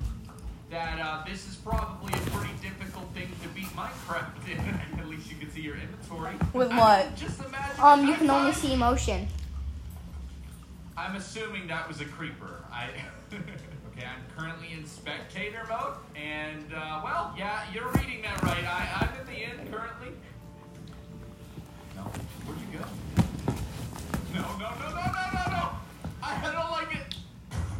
that 0.70 1.00
uh, 1.00 1.24
this 1.26 1.48
is 1.48 1.56
probably 1.56 2.14
a 2.14 2.30
pretty 2.32 2.54
difficult 2.62 3.06
thing 3.14 3.30
to 3.44 3.50
beat 3.50 3.68
Minecraft 3.76 4.52
in. 4.52 5.00
At 5.00 5.08
least 5.08 5.30
you 5.30 5.38
can 5.38 5.52
see 5.52 5.62
your 5.62 5.76
inventory. 5.76 6.36
With 6.54 6.70
what? 6.70 7.16
Just 7.16 7.40
imagine. 7.40 7.82
Um, 7.84 8.06
you 8.06 8.14
I 8.14 8.18
can 8.18 8.30
only 8.30 8.54
see 8.54 8.76
motion. 8.76 9.28
I'm 10.98 11.16
assuming 11.16 11.68
that 11.68 11.88
was 11.88 12.02
a 12.02 12.06
creeper. 12.06 12.66
I 12.72 12.90
okay. 13.34 14.04
I'm 14.06 14.24
currently 14.36 14.74
in 14.74 14.86
spectator 14.86 15.62
mode, 15.70 15.94
and 16.16 16.74
uh, 16.74 17.02
well, 17.04 17.36
yeah, 17.38 17.62
you're 17.72 17.90
reading 17.92 18.24
that 18.24 18.42
right. 18.42 18.66
I, 18.66 19.08
I'm 19.08 19.22
in 19.22 19.28
the 19.28 19.44
End 19.44 19.72
currently. 19.72 20.10
No, 21.96 22.02
where'd 22.02 22.60
you 22.60 22.80
go? 22.80 22.86
No, 24.34 24.42
no, 24.42 24.70
no, 24.70 24.90
no, 24.90 24.96
no, 24.96 25.06
no, 25.06 25.12
no! 25.12 25.27
I 26.24 26.52
don't 26.52 26.72
like 26.72 26.96
it. 26.96 27.16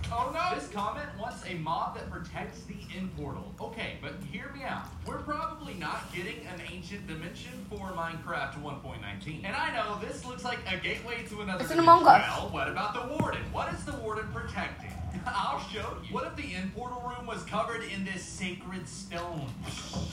Oh 0.10 0.32
no! 0.34 0.58
This 0.58 0.70
comment 0.70 1.08
wants 1.20 1.44
a 1.46 1.56
mob 1.56 1.96
that 1.96 2.10
protects 2.10 2.62
the 2.64 2.76
End 2.96 3.16
portal. 3.18 3.54
Okay, 3.60 3.98
but 4.02 4.14
hear 4.32 4.50
me 4.56 4.64
out. 4.64 4.86
We're 5.06 5.18
probably 5.18 5.74
not 5.74 6.14
getting 6.16 6.46
an 6.48 6.62
ancient 6.72 7.06
dimension 7.08 7.52
for 7.70 7.92
Minecraft 7.92 8.64
1.19. 8.64 9.44
And 9.44 9.56
I 9.56 9.76
know 9.76 10.00
this 10.00 10.26
looks 10.26 10.46
like 10.46 10.60
a 10.72 10.78
gateway 10.78 11.26
to 11.30 11.42
another 11.42 11.62
It's 11.64 11.72
an 11.72 11.78
dimension. 11.78 12.02
Among 12.04 12.08
Us. 12.08 12.40
Well, 12.40 12.50
what 12.50 12.70
about 12.70 12.94
the 12.94 13.16
warden? 13.16 13.42
What 13.52 13.74
is 13.74 13.84
the 13.84 13.94
warden 13.98 14.28
protecting? 14.32 14.92
I'll 15.28 15.60
show 15.60 15.98
you. 16.08 16.14
What 16.14 16.26
if 16.26 16.36
the 16.38 16.56
End 16.56 16.74
portal 16.74 17.04
room 17.06 17.28
was 17.28 17.44
covered 17.44 17.84
in 17.84 18.06
this 18.06 18.24
sacred 18.24 18.88
stone? 18.88 19.50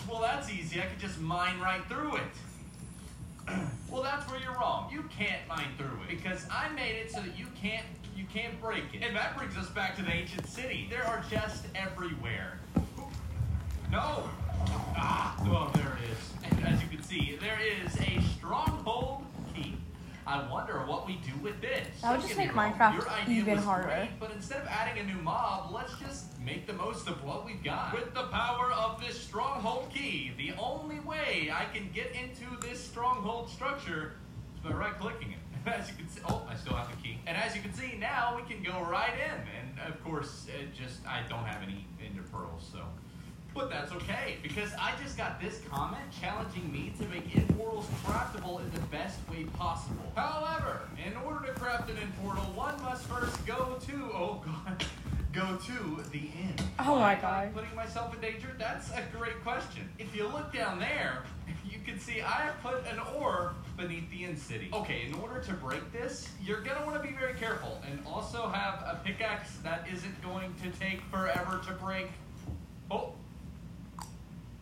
Well, 0.09 0.21
that's 0.21 0.51
easy. 0.51 0.81
I 0.81 0.87
could 0.87 0.99
just 0.99 1.21
mine 1.21 1.61
right 1.61 1.85
through 1.89 2.17
it. 2.17 2.23
well, 3.91 4.03
that's 4.03 4.29
where 4.29 4.41
you're 4.41 4.55
wrong. 4.55 4.91
You 4.93 5.05
can't 5.17 5.47
mine 5.49 5.69
through 5.79 6.03
it 6.09 6.17
because 6.17 6.47
I 6.51 6.69
made 6.71 6.97
it 6.97 7.13
so 7.13 7.21
that 7.21 7.39
you 7.39 7.47
can't 7.61 7.85
you 8.17 8.25
can't 8.33 8.61
break 8.61 8.85
it. 8.93 9.03
And 9.03 9.15
that 9.17 9.37
brings 9.37 9.57
us 9.57 9.69
back 9.71 9.97
to 9.97 10.03
the 10.03 10.13
ancient 10.13 10.47
city. 10.47 10.87
There 10.91 11.05
are 11.05 11.25
chests 11.31 11.67
everywhere. 11.75 12.59
No. 13.91 14.29
Ah, 14.97 15.37
well, 15.47 15.71
there 15.75 15.99
it 16.03 16.11
is. 16.11 16.51
And 16.51 16.67
as 16.67 16.83
you 16.83 16.89
can 16.89 17.03
see, 17.03 17.39
there 17.41 17.59
is 17.61 17.95
a 18.01 18.21
stronghold 18.37 19.25
key. 19.55 19.77
I 20.27 20.51
wonder 20.51 20.79
what 20.87 21.07
we 21.07 21.17
do 21.17 21.33
with 21.43 21.61
this. 21.61 21.87
That 22.01 22.13
would 22.13 22.23
just 22.27 22.39
make 22.39 22.53
Minecraft 22.53 23.29
even 23.29 23.59
harder. 23.59 23.89
great, 23.89 24.11
but 24.19 24.31
instead 24.33 24.63
of 24.63 24.69
adding 24.69 24.99
a 25.03 25.05
new 25.05 25.21
mob, 25.21 25.71
let's 25.71 25.99
just 25.99 26.39
make 26.41 26.67
the 26.67 26.73
most 26.73 27.09
of 27.09 27.23
what 27.23 27.45
we've 27.45 27.63
got. 27.63 27.93
With 27.93 28.15
the 28.15 28.25
power 28.25 28.73
of 28.73 29.01
this 29.01 29.21
stronghold 29.21 29.91
key, 29.93 30.33
the 30.39 30.55
only 30.59 31.01
way 31.01 31.53
I 31.53 31.67
can 31.75 31.91
get 31.93 32.13
into 32.13 32.57
this 32.67 32.83
stronghold 32.83 33.51
structure 33.51 34.13
is 34.57 34.63
by 34.63 34.75
right-clicking 34.75 35.33
it. 35.33 35.39
As 35.67 35.89
you 35.89 35.97
can 35.97 36.09
see, 36.09 36.21
oh, 36.29 36.47
I 36.49 36.55
still 36.57 36.75
have 36.75 36.91
the 36.91 36.97
key. 37.03 37.19
And 37.27 37.37
as 37.37 37.57
you 37.57 37.63
can 37.63 37.73
see, 37.73 37.97
now 37.99 38.37
we 38.37 38.43
can 38.43 38.63
go 38.63 38.83
right 38.83 39.15
in. 39.15 39.81
And 39.81 39.93
of 39.93 40.03
course, 40.05 40.47
it 40.49 40.75
just 40.75 41.07
I 41.07 41.23
don't 41.29 41.45
have 41.45 41.63
any 41.63 41.87
ender 42.05 42.23
pearls, 42.31 42.69
so. 42.71 42.81
But 43.55 43.71
that's 43.71 43.93
okay, 43.93 44.39
because 44.43 44.73
I 44.81 44.93
just 45.01 45.17
got 45.17 45.41
this 45.41 45.61
comment 45.71 46.05
challenging 46.21 46.71
me 46.73 46.93
to 46.99 47.07
make 47.07 47.35
end 47.37 47.57
portals 47.57 47.87
craftable 48.05 48.59
in 48.61 48.71
the 48.73 48.81
best 48.91 49.19
way 49.31 49.45
possible. 49.57 50.13
However, 50.17 50.81
in 51.07 51.17
order 51.19 51.47
to 51.47 51.53
craft 51.53 51.89
an 51.89 51.97
end 51.99 52.13
portal, 52.21 52.43
one 52.55 52.81
must 52.83 53.07
first 53.07 53.47
go 53.47 53.79
to, 53.87 54.11
oh 54.13 54.43
god, 54.45 54.85
go 55.33 55.57
to 55.57 56.03
the 56.11 56.31
End. 56.43 56.63
Oh 56.79 56.99
my 56.99 57.15
God. 57.15 57.55
Putting 57.55 57.75
myself 57.75 58.15
in 58.15 58.21
danger? 58.21 58.55
That's 58.59 58.91
a 58.91 59.03
great 59.17 59.41
question. 59.43 59.89
If 59.99 60.15
you 60.15 60.27
look 60.29 60.53
down 60.53 60.79
there, 60.79 61.25
you 61.75 61.81
can 61.85 61.99
see 61.99 62.21
I 62.21 62.43
have 62.43 62.63
put 62.63 62.87
an 62.87 63.01
ore 63.19 63.55
beneath 63.77 64.09
the 64.11 64.25
End 64.25 64.39
city. 64.39 64.71
Okay, 64.73 65.03
in 65.09 65.15
order 65.15 65.41
to 65.41 65.53
break 65.55 65.93
this, 65.93 66.29
you're 66.43 66.61
gonna 66.61 66.85
want 66.87 67.01
to 67.03 67.07
be 67.07 67.15
very 67.15 67.35
careful 67.35 67.81
and 67.91 67.99
also 68.07 68.49
have 68.49 68.75
a 68.83 69.01
pickaxe 69.05 69.57
that 69.65 69.87
isn't 69.93 70.23
going 70.23 70.55
to 70.63 70.71
take 70.79 71.01
forever 71.11 71.61
to 71.67 71.73
break. 71.75 72.07
Oh. 72.91 73.13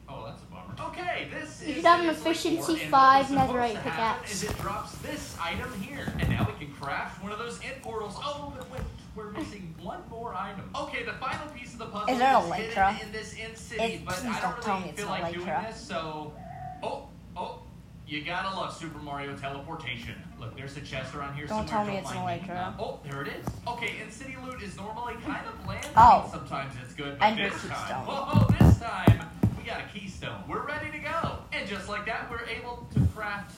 Oh, 0.09 0.27
that's 0.27 0.42
a 0.42 0.46
bummer. 0.46 0.90
Okay, 0.90 1.29
this 1.33 1.62
You 1.62 1.68
is 1.70 1.75
should 1.77 1.85
have 1.87 2.01
an 2.01 2.07
is 2.11 2.18
like 2.18 2.27
efficiency 2.27 2.61
four, 2.75 2.77
and 2.83 2.90
five 2.90 3.31
what 3.31 3.38
was 3.38 3.48
supposed 3.48 3.53
netherite 3.53 3.72
to 3.83 3.90
happen 3.90 4.22
pickaxe. 4.25 4.33
Is 4.33 4.44
it 4.51 4.59
drops 4.59 4.92
this 4.98 5.37
item 5.40 5.72
here, 5.81 6.12
and 6.18 6.29
now 6.29 6.46
we 6.51 6.64
can 6.66 6.75
craft 6.75 7.22
one 7.22 7.33
of 7.33 7.38
those 7.38 7.61
end 7.62 7.81
portals. 7.83 8.14
Oh, 8.18 8.53
but 8.57 8.70
wait, 8.70 8.83
we're 9.14 9.31
missing 9.31 9.75
one 9.81 10.01
more 10.11 10.35
item. 10.35 10.68
Okay, 10.75 11.03
the 11.05 11.12
final 11.12 11.46
piece 11.48 11.72
of 11.72 11.79
the 11.79 11.87
puzzle 11.87 12.14
Is 12.14 12.20
it 12.20 12.25
is 12.25 12.29
Elytra? 12.29 12.92
hidden 12.94 13.07
in 13.07 13.12
this 13.12 13.35
end 13.38 13.57
city, 13.57 13.83
It- 13.83 14.05
but 14.05 14.18
I 14.18 14.40
don't, 14.40 14.42
don't 14.42 14.62
tell 14.62 14.75
really 14.75 14.85
me 14.85 14.90
it's 14.90 14.98
feel 15.01 15.09
not 15.09 15.20
like 15.22 15.33
doing 15.35 15.46
this. 15.46 15.81
So, 15.81 16.35
oh, 16.83 17.09
oh. 17.37 17.59
You 18.07 18.23
gotta 18.25 18.55
love 18.55 18.77
Super 18.77 18.99
Mario 18.99 19.35
teleportation. 19.37 20.14
Look, 20.38 20.57
there's 20.57 20.77
a 20.77 20.81
chest 20.81 21.14
around 21.14 21.35
here 21.35 21.47
Don't 21.47 21.66
somewhere. 21.66 21.85
tell 21.85 21.95
me 21.95 21.99
it's 21.99 22.11
an 22.11 22.16
Elytra. 22.57 22.75
Oh, 22.79 23.01
there 23.05 23.23
it 23.23 23.29
is. 23.29 23.47
Okay, 23.66 23.95
End 24.03 24.12
city 24.12 24.37
loot 24.45 24.61
is 24.62 24.77
normally 24.77 25.14
kind 25.25 25.47
of 25.47 25.64
bland. 25.64 25.87
Oh. 25.97 26.29
Sometimes 26.31 26.75
it's 26.85 26.95
good, 26.95 27.18
but 27.18 27.25
Ender 27.25 27.49
this 27.49 27.62
time, 27.62 27.71
keystone. 27.71 28.05
whoa, 28.07 28.47
this 28.59 28.79
time 28.79 29.27
we 29.57 29.64
got 29.64 29.81
a 29.81 29.99
keystone. 29.99 30.42
We're 30.49 30.66
ready 30.66 30.90
to 30.90 30.99
go, 30.99 31.38
and 31.53 31.66
just 31.68 31.88
like 31.88 32.05
that, 32.07 32.31
we're 32.31 32.45
able 32.45 32.87
to 32.95 33.01
craft 33.14 33.55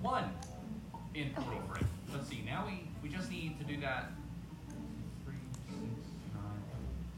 one 0.00 0.30
in 1.14 1.34
frame. 1.34 1.86
Let's 2.12 2.28
see. 2.28 2.42
Now 2.46 2.64
we 2.66 2.84
we 3.02 3.08
just 3.14 3.30
need 3.30 3.58
to 3.58 3.64
do 3.64 3.80
that. 3.80 4.12
Three, 5.24 5.34
six, 5.68 5.74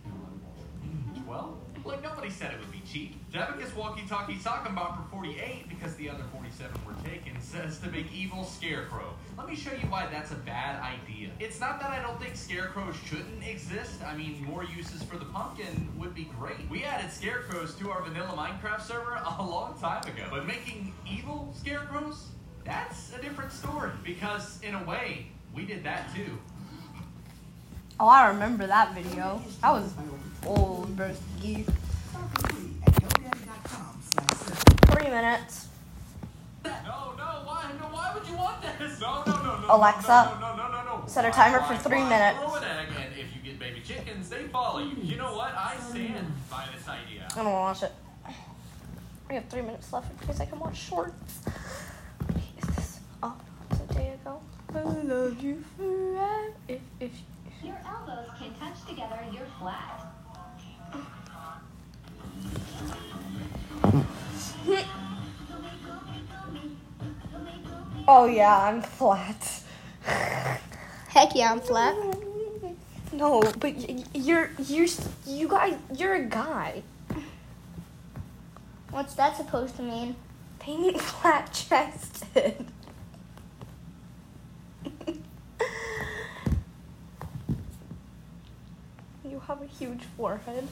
nine, 0.04 1.14
10, 1.14 1.24
12. 1.24 1.54
Like 1.84 2.02
nobody 2.02 2.30
said 2.30 2.52
it 2.52 2.60
would 2.60 2.70
be 2.70 2.82
cheap. 2.90 3.16
Devicus 3.32 3.74
Walkie 3.74 4.06
Talkie 4.08 4.36
Sakamob 4.36 4.96
for 4.96 5.10
48 5.10 5.68
because 5.68 5.94
the 5.96 6.08
other 6.08 6.22
47 6.32 6.70
were 6.86 6.94
taken 7.08 7.40
says 7.40 7.78
to 7.80 7.90
make 7.90 8.06
evil 8.12 8.44
Scarecrow. 8.44 9.14
Let 9.36 9.48
me 9.48 9.56
show 9.56 9.72
you 9.72 9.88
why 9.88 10.06
that's 10.10 10.30
a 10.30 10.36
bad 10.36 10.80
idea. 10.80 11.30
It's 11.40 11.58
not 11.58 11.80
that 11.80 11.90
I 11.90 12.00
don't 12.00 12.20
think 12.20 12.36
Scarecrows 12.36 12.94
shouldn't 13.04 13.44
exist. 13.44 14.02
I 14.06 14.16
mean, 14.16 14.44
more 14.44 14.64
uses 14.64 15.02
for 15.02 15.16
the 15.16 15.24
pumpkin 15.24 15.88
would 15.98 16.14
be 16.14 16.30
great. 16.38 16.68
We 16.70 16.84
added 16.84 17.10
Scarecrows 17.10 17.74
to 17.76 17.90
our 17.90 18.02
vanilla 18.02 18.28
Minecraft 18.28 18.82
server 18.82 19.20
a 19.38 19.42
long 19.42 19.76
time 19.80 20.02
ago. 20.04 20.26
But 20.30 20.46
making 20.46 20.94
evil 21.10 21.52
Scarecrows? 21.56 22.28
That's 22.64 23.12
a 23.12 23.20
different 23.20 23.50
story 23.50 23.90
because 24.04 24.60
in 24.62 24.74
a 24.74 24.84
way, 24.84 25.26
we 25.54 25.64
did 25.64 25.82
that 25.84 26.14
too. 26.14 26.38
Oh, 28.00 28.08
I 28.08 28.28
remember 28.28 28.66
that 28.66 28.94
video. 28.94 29.40
That 29.60 29.70
was 29.72 29.92
old, 30.46 30.96
broski. 30.96 31.64
Three 34.92 35.10
minutes. 35.10 35.68
No, 36.64 36.70
no, 37.16 37.24
why, 37.44 37.72
no, 37.80 37.86
why 37.86 38.12
would 38.14 38.26
you 38.26 38.36
want 38.36 38.62
this? 38.62 39.00
No, 39.00 39.22
no, 39.26 39.32
no, 39.42 39.60
no. 39.60 39.76
Alexa, 39.76 40.38
no, 40.40 40.56
no, 40.56 40.56
no, 40.56 40.72
no, 40.72 41.00
no. 41.00 41.04
set 41.06 41.24
a 41.24 41.30
timer 41.30 41.60
why, 41.60 41.76
for 41.76 41.88
three 41.88 41.98
why? 41.98 42.08
minutes. 42.08 42.38
Throw 42.38 42.54
an 42.54 42.64
egg, 42.64 42.88
and 42.96 43.14
if 43.18 43.34
you 43.34 43.42
get 43.42 43.58
baby 43.58 43.80
chickens, 43.80 44.28
they 44.28 44.44
follow 44.44 44.80
you. 44.80 44.96
You 45.02 45.16
know 45.16 45.34
what? 45.34 45.54
I 45.56 45.76
stand 45.76 46.32
by 46.50 46.66
this 46.74 46.86
idea. 46.88 47.26
I'm 47.30 47.36
gonna 47.36 47.50
watch 47.50 47.82
it. 47.82 47.92
We 49.28 49.36
have 49.36 49.46
three 49.46 49.62
minutes 49.62 49.92
left 49.92 50.10
in 50.10 50.26
case 50.26 50.40
I 50.40 50.46
can 50.46 50.58
watch 50.58 50.76
shorts. 50.76 51.14
Is 52.58 52.76
this 52.76 53.00
up 53.22 53.40
a 53.70 53.94
day 53.94 54.10
ago? 54.10 54.40
I 54.74 54.82
love 54.82 55.42
you 55.42 55.64
forever. 55.76 56.52
If, 56.68 56.80
if, 57.00 57.12
Your 57.64 57.80
elbows 57.86 58.28
can 58.38 58.52
touch 58.54 58.84
together, 58.88 59.18
you're 59.32 59.46
flat. 59.60 60.06
oh 68.08 68.26
yeah, 68.26 68.58
I'm 68.58 68.82
flat. 68.82 69.62
Heck 71.08 71.34
yeah, 71.36 71.52
I'm 71.52 71.60
flat. 71.60 71.94
No, 73.12 73.42
but 73.60 73.74
you're 74.16 74.50
you're 74.58 74.88
you 75.26 75.48
guys 75.48 75.76
you're 75.94 76.14
a 76.14 76.24
guy. 76.24 76.82
What's 78.90 79.14
that 79.14 79.36
supposed 79.36 79.76
to 79.76 79.82
mean? 79.82 80.16
Being 80.64 80.98
flat 80.98 81.52
chested. 81.52 82.66
Have 89.46 89.62
a 89.62 89.66
huge 89.66 90.02
forehead. 90.16 90.68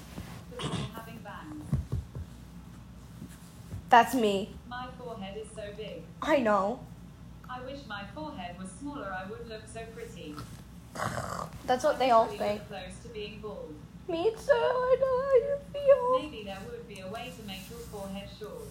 That's 3.88 4.14
me. 4.14 4.50
My 4.68 4.87
forehead 4.98 5.37
is 5.37 5.48
so 5.54 5.62
big. 5.76 6.02
I 6.22 6.38
know. 6.38 6.78
I 7.48 7.61
wish 7.62 7.80
my 7.88 8.04
forehead 8.14 8.56
was 8.56 8.70
smaller. 8.78 9.12
I 9.12 9.28
would 9.28 9.48
look 9.48 9.62
so 9.72 9.80
pretty. 9.94 10.37
That's 11.66 11.83
what 11.83 11.98
they 11.98 12.11
all 12.11 12.26
think. 12.26 12.66
close 12.68 12.98
to 13.02 13.09
being 13.09 13.40
bald. 13.40 13.74
Me 14.09 14.30
too. 14.30 14.52
I 14.52 14.96
know 15.00 15.22
how 15.22 15.35
you 15.35 15.59
feel. 15.72 16.20
Maybe 16.20 16.44
there 16.44 16.59
would 16.70 16.88
be 16.88 17.00
a 17.00 17.09
way 17.09 17.33
to 17.37 17.46
make 17.46 17.68
your 17.68 17.80
forehead 17.80 18.28
short. 18.38 18.68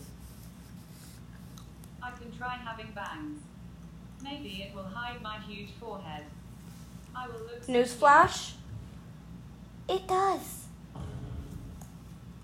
I 2.01 2.11
can 2.11 2.31
try 2.37 2.55
having 2.55 2.91
bangs. 2.95 3.41
Maybe 4.23 4.63
it 4.67 4.75
will 4.75 4.83
hide 4.83 5.21
my 5.21 5.37
huge 5.39 5.71
forehead. 5.79 6.23
I 7.15 7.27
will 7.27 7.41
look. 7.41 7.63
so 7.63 7.71
Newsflash. 7.71 8.53
It 9.89 10.07
does. 10.07 10.67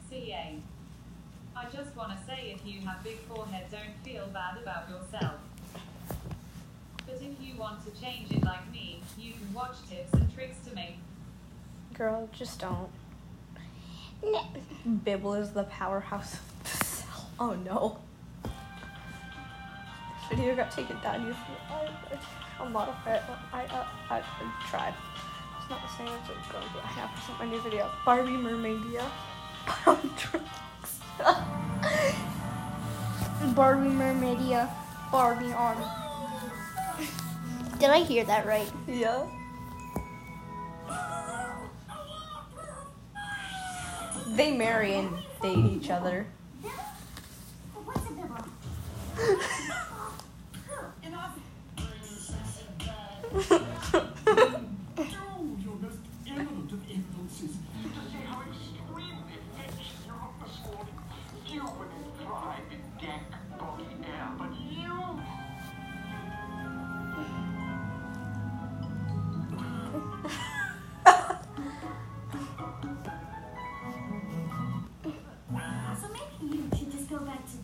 cute. 0.10 0.26
CA. 0.26 0.56
I 1.56 1.66
just 1.66 1.96
want 1.96 2.12
to 2.12 2.26
say 2.26 2.56
if 2.56 2.66
you 2.66 2.82
have 2.82 3.04
big 3.04 3.20
forehead, 3.20 3.66
don't 3.72 3.96
feel 4.04 4.26
bad 4.34 4.58
about 4.58 4.90
yourself. 4.90 5.36
But 7.06 7.22
if 7.22 7.40
you 7.40 7.56
want 7.56 7.86
to 7.86 8.02
change 8.02 8.32
it 8.32 8.44
like 8.44 8.72
me, 8.72 9.02
you 9.18 9.34
can 9.34 9.54
watch 9.54 9.76
tips 9.88 10.12
and 10.14 10.34
tricks 10.34 10.58
to 10.68 10.74
make 10.74 10.98
Girl, 11.94 12.28
just 12.34 12.60
don't. 12.60 12.90
Bibble 15.06 15.36
is 15.36 15.52
the 15.52 15.64
powerhouse 15.64 16.34
of 16.34 16.64
the 16.64 16.86
cell. 16.86 17.30
Oh 17.40 17.54
no. 17.54 18.00
This 18.44 20.40
video 20.40 20.56
got 20.56 20.72
taken 20.72 21.00
down. 21.02 21.26
You, 21.26 21.36
I, 21.70 21.86
I, 21.86 22.18
I'll 22.60 22.70
modify 22.70 23.16
it. 23.16 23.22
I, 23.54 23.64
uh, 23.66 23.88
I, 24.10 24.18
I 24.20 24.68
tried. 24.70 24.94
It's 25.66 25.72
not 25.72 25.82
the 25.82 25.90
same 25.98 26.08
as 26.10 26.30
it's 26.30 26.48
going 26.52 26.64
to 26.64 26.70
be. 26.74 26.80
I 26.80 26.86
have 26.90 27.10
to 27.10 27.16
present 27.20 27.40
my 27.40 27.46
new 27.48 27.60
video. 27.60 27.90
Barbie 28.06 28.34
Mermaidia. 28.34 29.04
on 29.88 29.98
drugs. 30.16 31.00
Barbie 33.56 33.90
Mermaidia. 33.90 34.70
Barbie 35.12 35.54
on. 35.54 35.78
Did 37.80 37.90
I 37.90 38.04
hear 38.04 38.24
that 38.26 38.46
right? 38.46 38.72
yeah. 38.88 39.26
They 44.36 44.56
marry 44.56 44.94
and 44.94 45.18
date 45.42 45.66
each 45.66 45.90
other. 45.90 46.28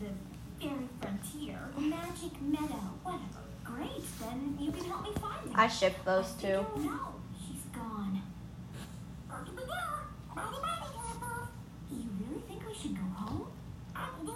the 0.02 0.10
fairy 0.60 0.88
frontier, 1.00 1.58
magic 1.78 2.40
meadow, 2.42 2.94
whatever. 3.02 3.42
Great, 3.64 4.02
then 4.20 4.56
you 4.60 4.72
can 4.72 4.84
help 4.84 5.02
me 5.04 5.12
find 5.20 5.46
it. 5.46 5.52
I 5.54 5.68
ship 5.68 5.94
those 6.04 6.32
two. 6.40 6.66
No, 6.76 7.14
she's 7.38 7.62
gone. 7.72 8.20
You 11.90 12.08
really 12.20 12.42
think 12.48 12.66
we 12.66 12.74
should 12.74 12.94
go 12.96 13.02
home? 13.14 13.46
Come 13.94 14.28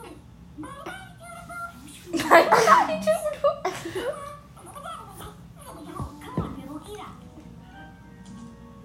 on, 6.39 6.55
Bibble, 6.55 6.81
eat 6.91 7.01
up. 7.01 7.17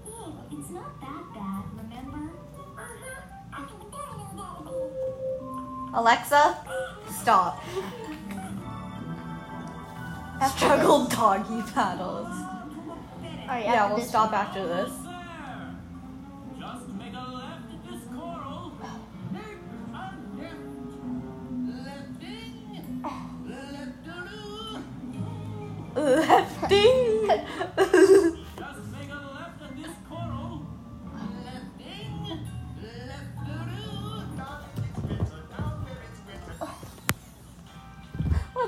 Yeah, 0.08 0.58
it's 0.58 0.70
not 0.72 1.00
that 1.02 1.24
bad, 1.34 1.63
remember? 1.78 2.34
Alexa, 5.94 6.58
stop. 7.21 7.63
Struggle 10.55 11.05
doggy 11.05 11.62
paddles. 11.71 12.27
Alright, 13.43 13.65
Yeah, 13.65 13.84
after 13.84 13.93
we'll 13.93 13.99
this 13.99 14.10
stop 14.10 14.34
after 14.34 14.65
this. 14.65 14.91
Just 16.60 16.88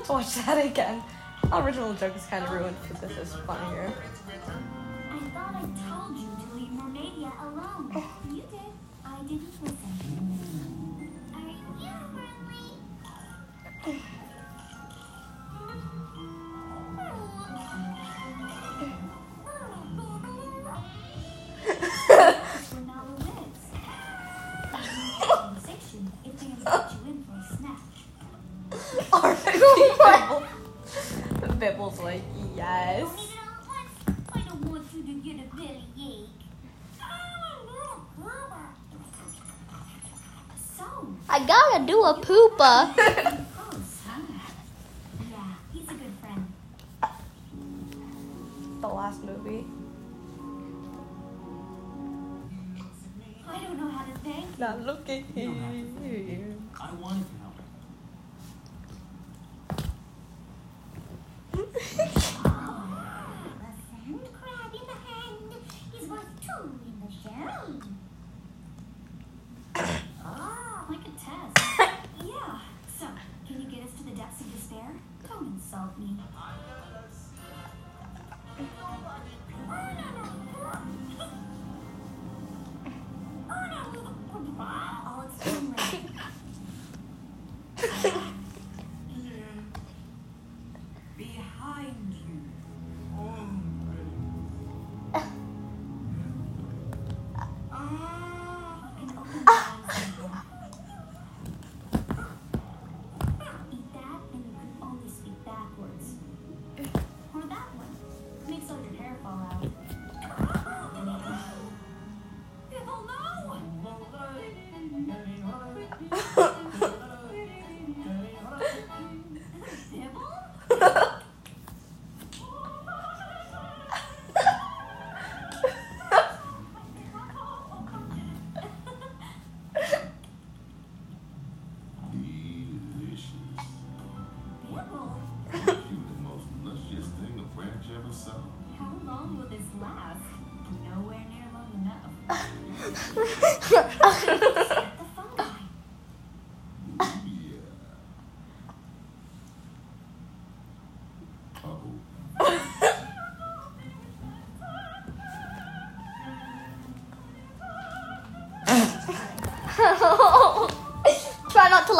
Watch 0.08 0.34
that 0.34 0.64
again. 0.64 1.02
Original 1.52 1.94
joke 1.94 2.14
is 2.16 2.26
kind 2.26 2.44
of 2.44 2.50
ruined, 2.50 2.76
but 2.88 3.00
this 3.00 3.16
is 3.16 3.34
funnier. 3.46 3.92
Gotta 41.46 41.84
do 41.86 42.04
a 42.04 42.14
poopa. 42.14 42.94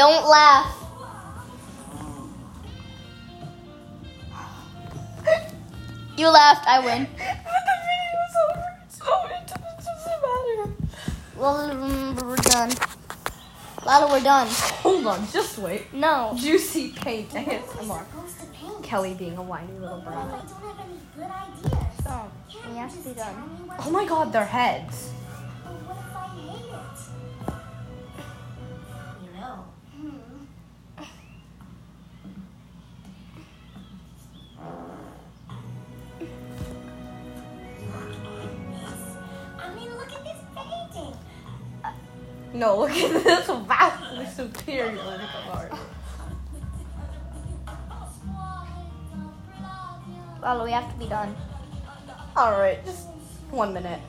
Don't 0.00 0.26
laugh. 0.26 0.74
You 6.16 6.28
laughed, 6.28 6.66
I 6.66 6.80
win. 6.82 7.06
But 7.12 7.64
the 7.68 7.76
video's 7.84 8.36
over. 8.48 8.64
It's 8.86 9.00
over. 9.02 9.28
It 9.28 9.46
doesn't 9.46 10.20
matter. 10.24 10.72
Well, 11.36 12.16
we're 12.26 12.36
done. 12.36 12.70
Lila, 13.84 14.10
we're 14.10 14.22
done. 14.22 14.46
Hold 14.80 15.06
on, 15.06 15.28
just 15.30 15.58
wait. 15.58 15.92
No. 15.92 16.32
Juicy 16.34 16.92
paint 16.92 17.28
ASMR. 17.32 18.06
Supposed 18.06 18.40
to 18.40 18.46
paint. 18.46 18.82
Kelly 18.82 19.12
being 19.12 19.36
a 19.36 19.42
whiny 19.42 19.70
little 19.74 19.98
Well, 19.98 20.14
brother. 20.14 20.32
I 20.32 20.38
don't 20.38 20.62
have 20.62 20.80
any 20.80 20.98
good 21.14 21.30
ideas. 21.30 22.04
Don't. 22.04 22.30
Can't 22.48 22.72
We 22.72 22.78
have 22.78 22.90
to 22.90 23.06
be 23.06 23.14
done. 23.14 23.34
Oh 23.36 23.38
tell 23.38 23.48
me 23.48 23.68
what 23.68 23.86
Oh 23.86 23.90
my 23.90 24.06
god, 24.06 24.32
their 24.32 24.46
heads. 24.46 25.10
No, 42.60 42.80
look 42.80 42.90
at 42.90 43.24
this 43.24 43.46
vastly 43.46 44.26
superior 44.26 44.94
work 44.96 45.22
of 45.22 45.48
art. 45.50 45.72
Lila, 50.42 50.64
we 50.64 50.70
have 50.70 50.92
to 50.92 50.98
be 50.98 51.06
done. 51.06 51.34
Alright, 52.36 52.84
just 52.84 53.06
one 53.50 53.72
minute. 53.72 54.02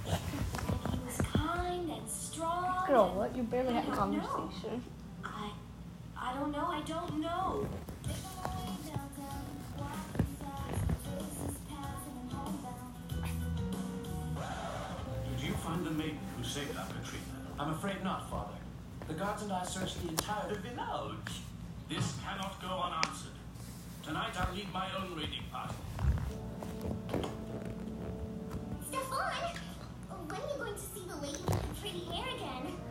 He 0.92 1.00
was 1.06 1.18
kind 1.34 1.90
and 1.92 2.10
strong. 2.10 2.88
Girl, 2.88 3.14
what? 3.16 3.36
You 3.36 3.44
barely 3.44 3.74
had 3.74 3.84
a 3.84 3.88
don't 3.88 4.14
know. 4.14 4.20
conversation. 4.22 4.84
I, 6.22 6.30
I 6.30 6.34
don't 6.34 6.52
know. 6.52 6.66
I 6.68 6.82
don't 6.82 7.20
know. 7.20 7.68
Did 15.30 15.48
you 15.48 15.54
find 15.54 15.86
the 15.86 15.92
maiden 15.92 16.20
who 16.38 16.44
saved 16.44 16.78
our 16.78 16.86
Katrina? 16.86 17.26
I'm 17.60 17.72
afraid 17.72 18.04
not, 18.04 18.30
Father. 18.30 18.54
The 19.08 19.14
guards 19.16 19.44
and 19.44 19.52
I 19.52 19.66
searched 19.66 20.02
the 20.04 20.10
entire 20.10 20.54
village. 20.56 21.42
This 21.90 22.14
cannot 22.24 22.62
go 22.62 22.82
unanswered. 22.82 23.32
Tonight 24.04 24.34
I'll 24.38 24.54
lead 24.56 24.72
my 24.74 24.88
own 24.98 25.16
raiding 25.16 25.44
party. 25.52 25.76
Stefan, 28.88 29.56
when 30.28 30.40
are 30.40 30.54
you 30.54 30.58
going 30.58 30.74
to 30.74 30.80
see 30.80 31.04
the 31.08 31.16
lady 31.18 31.44
with 31.44 31.62
the 31.62 31.82
pretty 31.82 32.06
hair 32.06 32.36
again? 32.36 32.91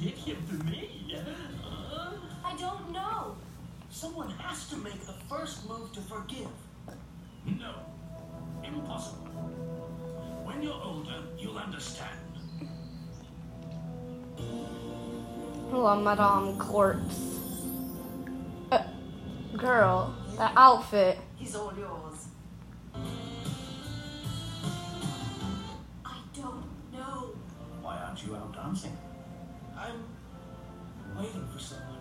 give 0.00 0.16
him 0.18 0.36
to 0.48 0.64
me. 0.64 1.14
Uh, 1.92 2.12
I 2.44 2.56
don't 2.56 2.92
know. 2.92 3.36
Someone 3.90 4.30
has 4.30 4.68
to 4.70 4.76
make 4.76 5.00
the 5.06 5.14
first 5.28 5.68
move 5.68 5.92
to 5.92 6.00
forgive. 6.00 6.48
No. 7.46 7.74
Impossible. 8.62 9.26
When 10.44 10.62
you're 10.62 10.80
older, 10.82 11.22
you'll 11.38 11.58
understand. 11.58 12.18
La 15.72 15.96
Madame 15.96 16.58
Corpse. 16.58 17.38
Uh, 18.70 18.82
girl, 19.56 20.14
that 20.36 20.52
outfit. 20.56 21.18
He's 21.36 21.54
all 21.54 21.72
yours. 21.76 22.28
I 26.04 26.18
don't 26.34 26.64
know. 26.92 27.34
Why 27.82 27.98
aren't 27.98 28.24
you 28.24 28.36
out 28.36 28.52
dancing? 28.54 28.96
I'm 29.76 30.04
waiting 31.18 31.46
for 31.52 31.58
someone. 31.58 31.98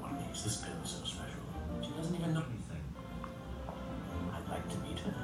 What 0.00 0.12
makes 0.20 0.42
this 0.42 0.56
girl 0.58 0.84
so 0.84 1.04
special? 1.04 1.40
She 1.82 1.90
doesn't 1.96 2.14
even 2.14 2.34
know 2.34 2.42
anything. 2.48 2.82
I'd 4.32 4.48
like 4.48 4.68
to 4.68 4.78
meet 4.78 4.98
her. 5.00 5.14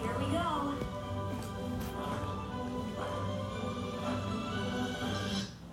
Here 0.00 0.14
we 0.18 0.26
go. 0.32 0.74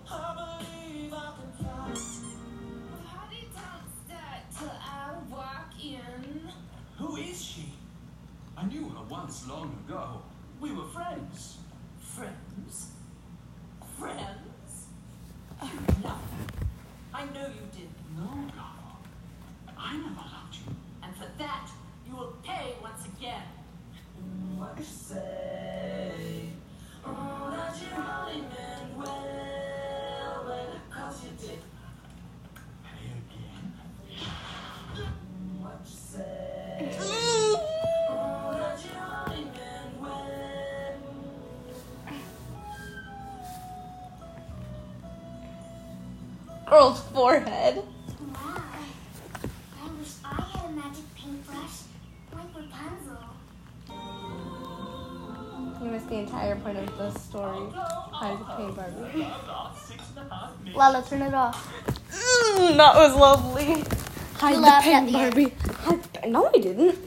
I 0.08 0.34
believe 0.38 1.12
I 1.12 1.32
can 1.36 1.50
fly. 1.58 1.94
How 3.06 3.24
did 3.28 3.48
that 3.54 3.82
start 4.06 4.42
till 4.56 4.76
I 4.80 5.18
walk 5.30 5.72
in? 5.82 6.50
Who 6.98 7.16
is 7.16 7.42
she? 7.42 7.72
I 8.56 8.64
knew 8.66 8.88
her 8.88 9.04
once 9.10 9.46
long 9.48 9.76
ago. 9.86 10.22
We 10.60 10.72
were 10.72 10.86
friends. 10.86 11.58
Friends? 12.16 12.92
Friends? 13.98 14.86
Uh. 15.60 15.68
No. 16.02 16.14
I 17.12 17.24
know 17.26 17.46
you 17.48 17.66
did. 17.76 17.90
No, 18.16 18.22
Garbo. 18.56 18.75
Forehead. 47.16 47.76
Wow. 47.76 47.82
I 48.36 49.88
wish 49.98 50.12
I 50.22 50.34
had 50.34 50.68
a 50.68 50.72
magic 50.74 51.04
paintbrush 51.16 51.76
like 52.30 52.54
Rapunzel. 52.54 53.24
You 55.82 55.90
missed 55.92 56.08
the 56.10 56.16
entire 56.16 56.56
point 56.56 56.76
of 56.76 56.98
the 56.98 57.10
story. 57.18 57.72
How 57.72 58.36
to 58.36 58.44
paint 58.58 58.76
Barbie. 58.76 59.26
Six 59.86 60.02
and 60.18 60.30
a 60.30 60.34
half 60.34 60.58
minutes. 60.60 60.76
Lala, 60.76 61.02
turn 61.08 61.22
it 61.22 61.32
off. 61.32 61.72
Mm, 62.12 62.76
that 62.76 62.94
was 62.96 63.16
lovely. 63.16 63.82
Hide 64.34 64.56
the 64.56 64.60
laughed 64.60 64.86
at 64.86 64.92
paint 65.08 65.12
Barbie. 65.14 65.52
Hide- 65.86 66.30
No, 66.30 66.50
I 66.54 66.58
didn't. 66.58 66.98